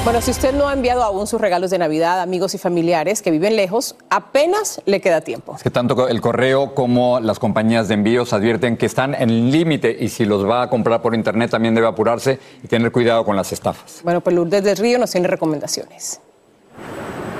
Bueno, 0.04 0.20
si 0.20 0.30
usted 0.30 0.54
no 0.54 0.68
ha 0.68 0.72
enviado 0.72 1.02
aún 1.02 1.26
sus 1.26 1.40
regalos 1.40 1.70
de 1.70 1.78
Navidad 1.78 2.20
a 2.20 2.22
amigos 2.22 2.54
y 2.54 2.58
familiares 2.58 3.22
que 3.22 3.32
viven 3.32 3.56
lejos, 3.56 3.96
apenas 4.08 4.80
le 4.86 5.00
queda 5.00 5.22
tiempo. 5.22 5.56
Es 5.56 5.62
que 5.62 5.70
tanto 5.70 6.08
el 6.08 6.20
correo 6.20 6.74
como 6.74 7.18
las 7.18 7.38
compañías 7.38 7.88
de 7.88 7.94
envíos 7.94 8.32
advierten 8.32 8.76
que 8.76 8.86
están 8.86 9.14
en 9.14 9.50
límite 9.50 9.96
y 9.98 10.10
si 10.10 10.26
los 10.26 10.46
va 10.46 10.62
a 10.62 10.70
comprar 10.70 11.02
por 11.02 11.14
internet 11.14 11.43
también 11.48 11.74
debe 11.74 11.86
apurarse 11.86 12.38
y 12.62 12.68
tener 12.68 12.92
cuidado 12.92 13.24
con 13.24 13.36
las 13.36 13.52
estafas. 13.52 14.00
Bueno, 14.02 14.20
pues 14.20 14.34
Lourdes 14.34 14.64
del 14.64 14.76
Río 14.76 14.98
nos 14.98 15.10
tiene 15.10 15.28
recomendaciones. 15.28 16.20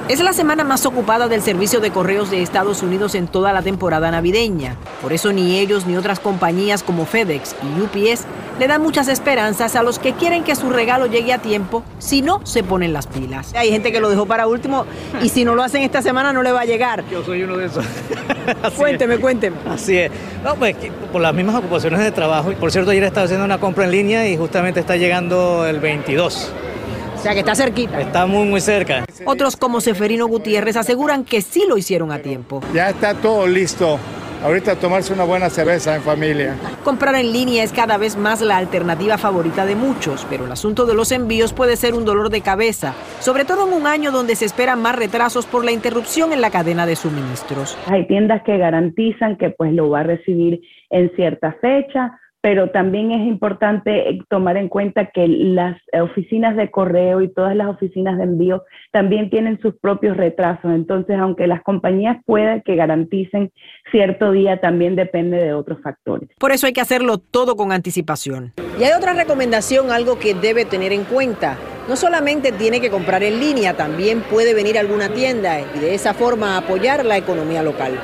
Es 0.07 0.21
la 0.21 0.35
semana 0.35 0.65
más 0.65 0.85
ocupada 0.85 1.29
del 1.29 1.41
servicio 1.41 1.81
de 1.81 1.91
correos 1.91 2.31
de 2.31 2.43
Estados 2.43 2.83
Unidos 2.83 3.15
en 3.15 3.27
toda 3.27 3.55
la 3.55 3.63
temporada 3.63 4.11
navideña. 4.11 4.77
Por 5.01 5.15
eso 5.15 5.33
ni 5.33 5.59
ellos 5.59 5.87
ni 5.87 5.97
otras 5.97 6.21
compañías 6.21 6.83
como 6.83 7.07
FedEx 7.07 7.57
y 7.63 7.81
UPS 7.81 8.27
le 8.61 8.69
dan 8.69 8.83
muchas 8.83 9.09
esperanzas 9.09 9.77
a 9.77 9.83
los 9.83 9.99
que 9.99 10.13
quieren 10.13 10.45
que 10.45 10.57
su 10.57 10.69
regalo 10.69 11.07
llegue 11.07 11.33
a 11.33 11.39
tiempo 11.39 11.83
si 11.99 12.21
no 12.21 12.45
se 12.45 12.63
ponen 12.63 12.93
las 12.93 13.07
pilas. 13.07 13.55
Hay 13.55 13.71
gente 13.71 13.93
que 13.93 14.01
lo 14.01 14.11
dejó 14.11 14.27
para 14.27 14.47
último 14.47 14.85
y 15.23 15.31
si 15.31 15.47
no 15.47 15.55
lo 15.55 15.63
hacen 15.63 15.83
esta 15.83 16.03
semana 16.03 16.35
no 16.35 16.43
le 16.43 16.53
va 16.53 16.61
a 16.61 16.67
llegar. 16.67 17.03
Yo 17.11 17.25
soy 17.25 17.43
uno 17.43 17.57
de 17.57 17.65
esos. 17.65 17.87
cuénteme, 18.77 19.17
cuénteme. 19.17 19.57
Así 19.71 19.97
es. 19.97 20.11
No, 20.45 20.55
pues 20.57 20.77
por 21.13 21.23
las 21.23 21.33
mismas 21.33 21.57
ocupaciones 21.57 22.01
de 22.01 22.11
trabajo. 22.11 22.53
Por 22.53 22.71
cierto, 22.71 22.91
ayer 22.91 23.05
estaba 23.05 23.25
haciendo 23.25 23.47
una 23.47 23.59
compra 23.59 23.87
en 23.87 23.93
línea 23.93 24.29
y 24.29 24.37
justamente 24.37 24.81
está 24.81 24.97
llegando 24.97 25.67
el 25.67 25.81
22. 25.81 26.53
O 27.25 27.27
sea 27.27 27.33
que 27.33 27.41
está 27.41 27.55
cerquita. 27.55 27.99
Está 28.03 28.27
muy, 28.27 28.47
muy 28.47 28.61
cerca. 28.61 29.07
Otros 29.25 29.57
como 29.57 29.81
Seferino 29.81 30.27
Gutiérrez 30.27 30.77
aseguran 30.77 31.25
que 31.25 31.41
sí 31.41 31.65
lo 31.67 31.79
hicieron 31.79 32.13
a 32.13 32.19
tiempo. 32.19 32.61
Ya 32.75 32.91
está 32.91 33.15
todo 33.15 33.47
listo. 33.47 33.99
Ahorita 34.43 34.77
tomarse 34.77 35.11
una 35.15 35.25
buena 35.25 35.49
cerveza 35.49 35.97
en 35.97 36.03
familia. 36.03 36.55
Comprar 36.85 37.15
en 37.15 37.33
línea 37.33 37.65
es 37.65 37.73
cada 37.73 37.97
vez 37.97 38.19
más 38.19 38.43
la 38.43 38.59
alternativa 38.59 39.17
favorita 39.17 39.65
de 39.65 39.75
muchos, 39.75 40.27
pero 40.29 40.45
el 40.45 40.53
asunto 40.53 40.85
de 40.85 40.93
los 40.93 41.13
envíos 41.13 41.55
puede 41.55 41.77
ser 41.77 41.95
un 41.95 42.05
dolor 42.05 42.29
de 42.29 42.43
cabeza, 42.43 42.93
sobre 43.21 43.47
todo 43.47 43.67
en 43.67 43.73
un 43.73 43.87
año 43.87 44.13
donde 44.13 44.37
se 44.37 44.45
esperan 44.45 44.83
más 44.83 44.95
retrasos 44.95 45.47
por 45.47 45.65
la 45.65 45.73
interrupción 45.73 46.31
en 46.35 46.43
la 46.43 46.51
cadena 46.51 46.85
de 46.85 46.95
suministros. 46.95 47.79
Hay 47.87 48.07
tiendas 48.07 48.43
que 48.43 48.59
garantizan 48.59 49.39
que 49.39 49.49
pues 49.49 49.73
lo 49.73 49.89
va 49.89 50.01
a 50.01 50.03
recibir 50.03 50.61
en 50.91 51.11
cierta 51.17 51.57
fecha, 51.63 52.21
pero 52.45 52.69
también 52.69 53.11
es 53.11 53.27
importante 53.27 54.11
eh, 54.11 54.19
tomar 54.29 54.59
en 54.59 54.69
cuenta 54.69 55.07
que 55.07 55.27
las 55.27 55.81
oficinas 55.99 56.57
de 56.57 56.71
correo 56.71 57.23
y 57.23 57.33
todas 57.33 57.57
las 57.57 57.69
oficinas 57.69 58.19
de 58.19 58.25
envío 58.25 58.65
también 58.93 59.31
tienen 59.31 59.59
sus 59.63 59.75
propios 59.77 60.15
retrasos. 60.15 60.71
Entonces, 60.71 61.19
aunque 61.19 61.47
las 61.47 61.63
compañías 61.63 62.19
puedan 62.27 62.61
que 62.61 62.77
garanticen 62.77 63.51
cierto 63.91 64.33
día, 64.33 64.61
también 64.61 64.97
depende 64.97 65.37
de 65.37 65.55
otros 65.55 65.81
factores. 65.83 66.29
Por 66.39 66.53
eso 66.53 66.67
hay 66.67 66.73
que 66.73 66.81
hacerlo 66.81 67.19
todo 67.19 67.57
con 67.57 67.73
anticipación. 67.73 68.53
Y 68.79 68.85
hay 68.85 68.93
otra 68.93 69.13
recomendación, 69.13 69.91
algo 69.91 70.19
que 70.19 70.35
debe 70.35 70.65
tener 70.65 70.93
en 70.93 71.05
cuenta 71.05 71.59
no 71.89 71.97
solamente 71.97 72.53
tiene 72.53 72.81
que 72.81 72.91
comprar 72.91 73.23
en 73.23 73.41
línea, 73.41 73.77
también 73.77 74.23
puede 74.23 74.55
venir 74.55 74.79
a 74.79 74.81
alguna 74.81 75.11
tienda 75.11 75.61
y 75.61 75.79
de 75.79 75.95
esa 75.95 76.15
forma 76.15 76.57
apoyar 76.57 77.05
la 77.05 77.19
economía 77.19 77.63
local. 77.63 78.01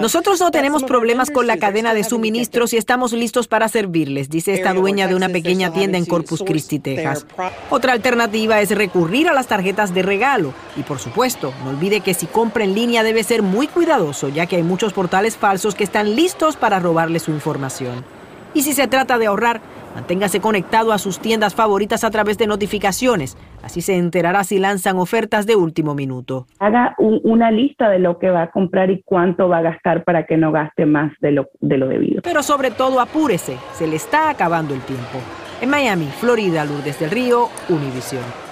Nosotros 0.00 0.40
no 0.40 0.50
tenemos 0.50 0.84
problemas 0.84 1.30
con 1.30 1.46
la 1.46 1.58
cadena 1.58 1.94
de 1.94 2.04
suministros 2.04 2.72
y 2.72 2.78
estamos 2.78 3.12
listos 3.12 3.48
para 3.48 3.68
servirles, 3.68 4.30
dice 4.30 4.54
esta 4.54 4.72
dueña 4.72 5.08
de 5.08 5.14
una 5.14 5.28
pequeña 5.28 5.72
tienda 5.72 5.98
en 5.98 6.06
Corpus 6.06 6.42
Christi, 6.42 6.78
Texas. 6.78 7.26
Otra 7.70 7.92
alternativa 7.92 8.60
es 8.60 8.70
recurrir 8.70 9.28
a 9.28 9.34
las 9.34 9.46
tarjetas 9.46 9.94
de 9.94 10.02
regalo 10.02 10.54
y 10.76 10.82
por 10.82 10.98
supuesto, 10.98 11.52
no 11.64 11.70
olvide 11.70 12.00
que 12.00 12.14
si 12.14 12.26
compra 12.26 12.64
en 12.64 12.74
línea 12.74 13.02
debe 13.02 13.22
ser 13.26 13.42
muy 13.42 13.66
cuidadoso, 13.68 14.28
ya 14.28 14.46
que 14.46 14.56
hay 14.56 14.62
muchos 14.62 14.94
portales 14.94 15.36
falsos 15.36 15.74
que 15.74 15.84
están 15.84 16.16
listos 16.16 16.56
para 16.56 16.80
robarle 16.80 17.18
su 17.18 17.30
información. 17.30 18.04
Y 18.54 18.62
si 18.62 18.72
se 18.72 18.88
trata 18.88 19.18
de 19.18 19.26
ahorrar, 19.26 19.60
Manténgase 19.96 20.42
conectado 20.42 20.92
a 20.92 20.98
sus 20.98 21.20
tiendas 21.20 21.54
favoritas 21.54 22.04
a 22.04 22.10
través 22.10 22.36
de 22.36 22.46
notificaciones. 22.46 23.38
Así 23.62 23.80
se 23.80 23.96
enterará 23.96 24.44
si 24.44 24.58
lanzan 24.58 24.98
ofertas 24.98 25.46
de 25.46 25.56
último 25.56 25.94
minuto. 25.94 26.46
Haga 26.58 26.94
una 26.98 27.50
lista 27.50 27.88
de 27.88 27.98
lo 27.98 28.18
que 28.18 28.28
va 28.28 28.42
a 28.42 28.50
comprar 28.50 28.90
y 28.90 29.00
cuánto 29.06 29.48
va 29.48 29.58
a 29.58 29.62
gastar 29.62 30.04
para 30.04 30.26
que 30.26 30.36
no 30.36 30.52
gaste 30.52 30.84
más 30.84 31.14
de 31.22 31.32
lo, 31.32 31.48
de 31.62 31.78
lo 31.78 31.88
debido. 31.88 32.20
Pero 32.20 32.42
sobre 32.42 32.70
todo 32.70 33.00
apúrese, 33.00 33.56
se 33.72 33.86
le 33.86 33.96
está 33.96 34.28
acabando 34.28 34.74
el 34.74 34.82
tiempo. 34.82 35.18
En 35.62 35.70
Miami, 35.70 36.08
Florida, 36.20 36.66
Lourdes 36.66 37.00
del 37.00 37.10
Río, 37.10 37.48
Univisión. 37.70 38.45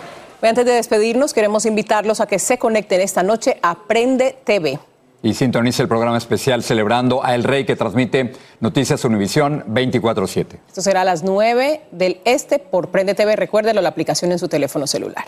Antes 0.48 0.66
de 0.66 0.72
despedirnos, 0.72 1.32
queremos 1.32 1.64
invitarlos 1.64 2.20
a 2.20 2.26
que 2.26 2.38
se 2.38 2.58
conecten 2.58 3.00
esta 3.00 3.22
noche 3.22 3.58
a 3.62 3.86
Prende 3.86 4.36
TV 4.44 4.78
y 5.24 5.32
sintonice 5.32 5.80
el 5.80 5.88
programa 5.88 6.18
especial 6.18 6.62
celebrando 6.62 7.24
a 7.24 7.34
El 7.34 7.44
Rey 7.44 7.64
que 7.64 7.76
transmite 7.76 8.34
Noticias 8.60 9.04
Univisión 9.06 9.64
24-7. 9.68 10.58
Esto 10.68 10.82
será 10.82 11.00
a 11.00 11.04
las 11.04 11.22
9 11.22 11.80
del 11.90 12.20
Este 12.26 12.58
por 12.58 12.90
Prende 12.90 13.14
TV. 13.14 13.34
Recuérdelo, 13.34 13.80
la 13.80 13.88
aplicación 13.88 14.32
en 14.32 14.38
su 14.38 14.48
teléfono 14.48 14.86
celular. 14.86 15.24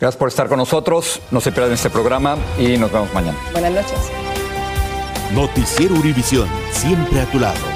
Gracias 0.00 0.16
por 0.16 0.28
estar 0.28 0.48
con 0.48 0.58
nosotros. 0.58 1.20
No 1.32 1.40
se 1.40 1.50
pierdan 1.50 1.72
este 1.72 1.90
programa 1.90 2.36
y 2.56 2.78
nos 2.78 2.92
vemos 2.92 3.12
mañana. 3.12 3.36
Buenas 3.50 3.72
noches. 3.72 3.98
Noticiero 5.34 5.96
Univisión, 5.96 6.48
siempre 6.70 7.20
a 7.20 7.24
tu 7.24 7.40
lado. 7.40 7.75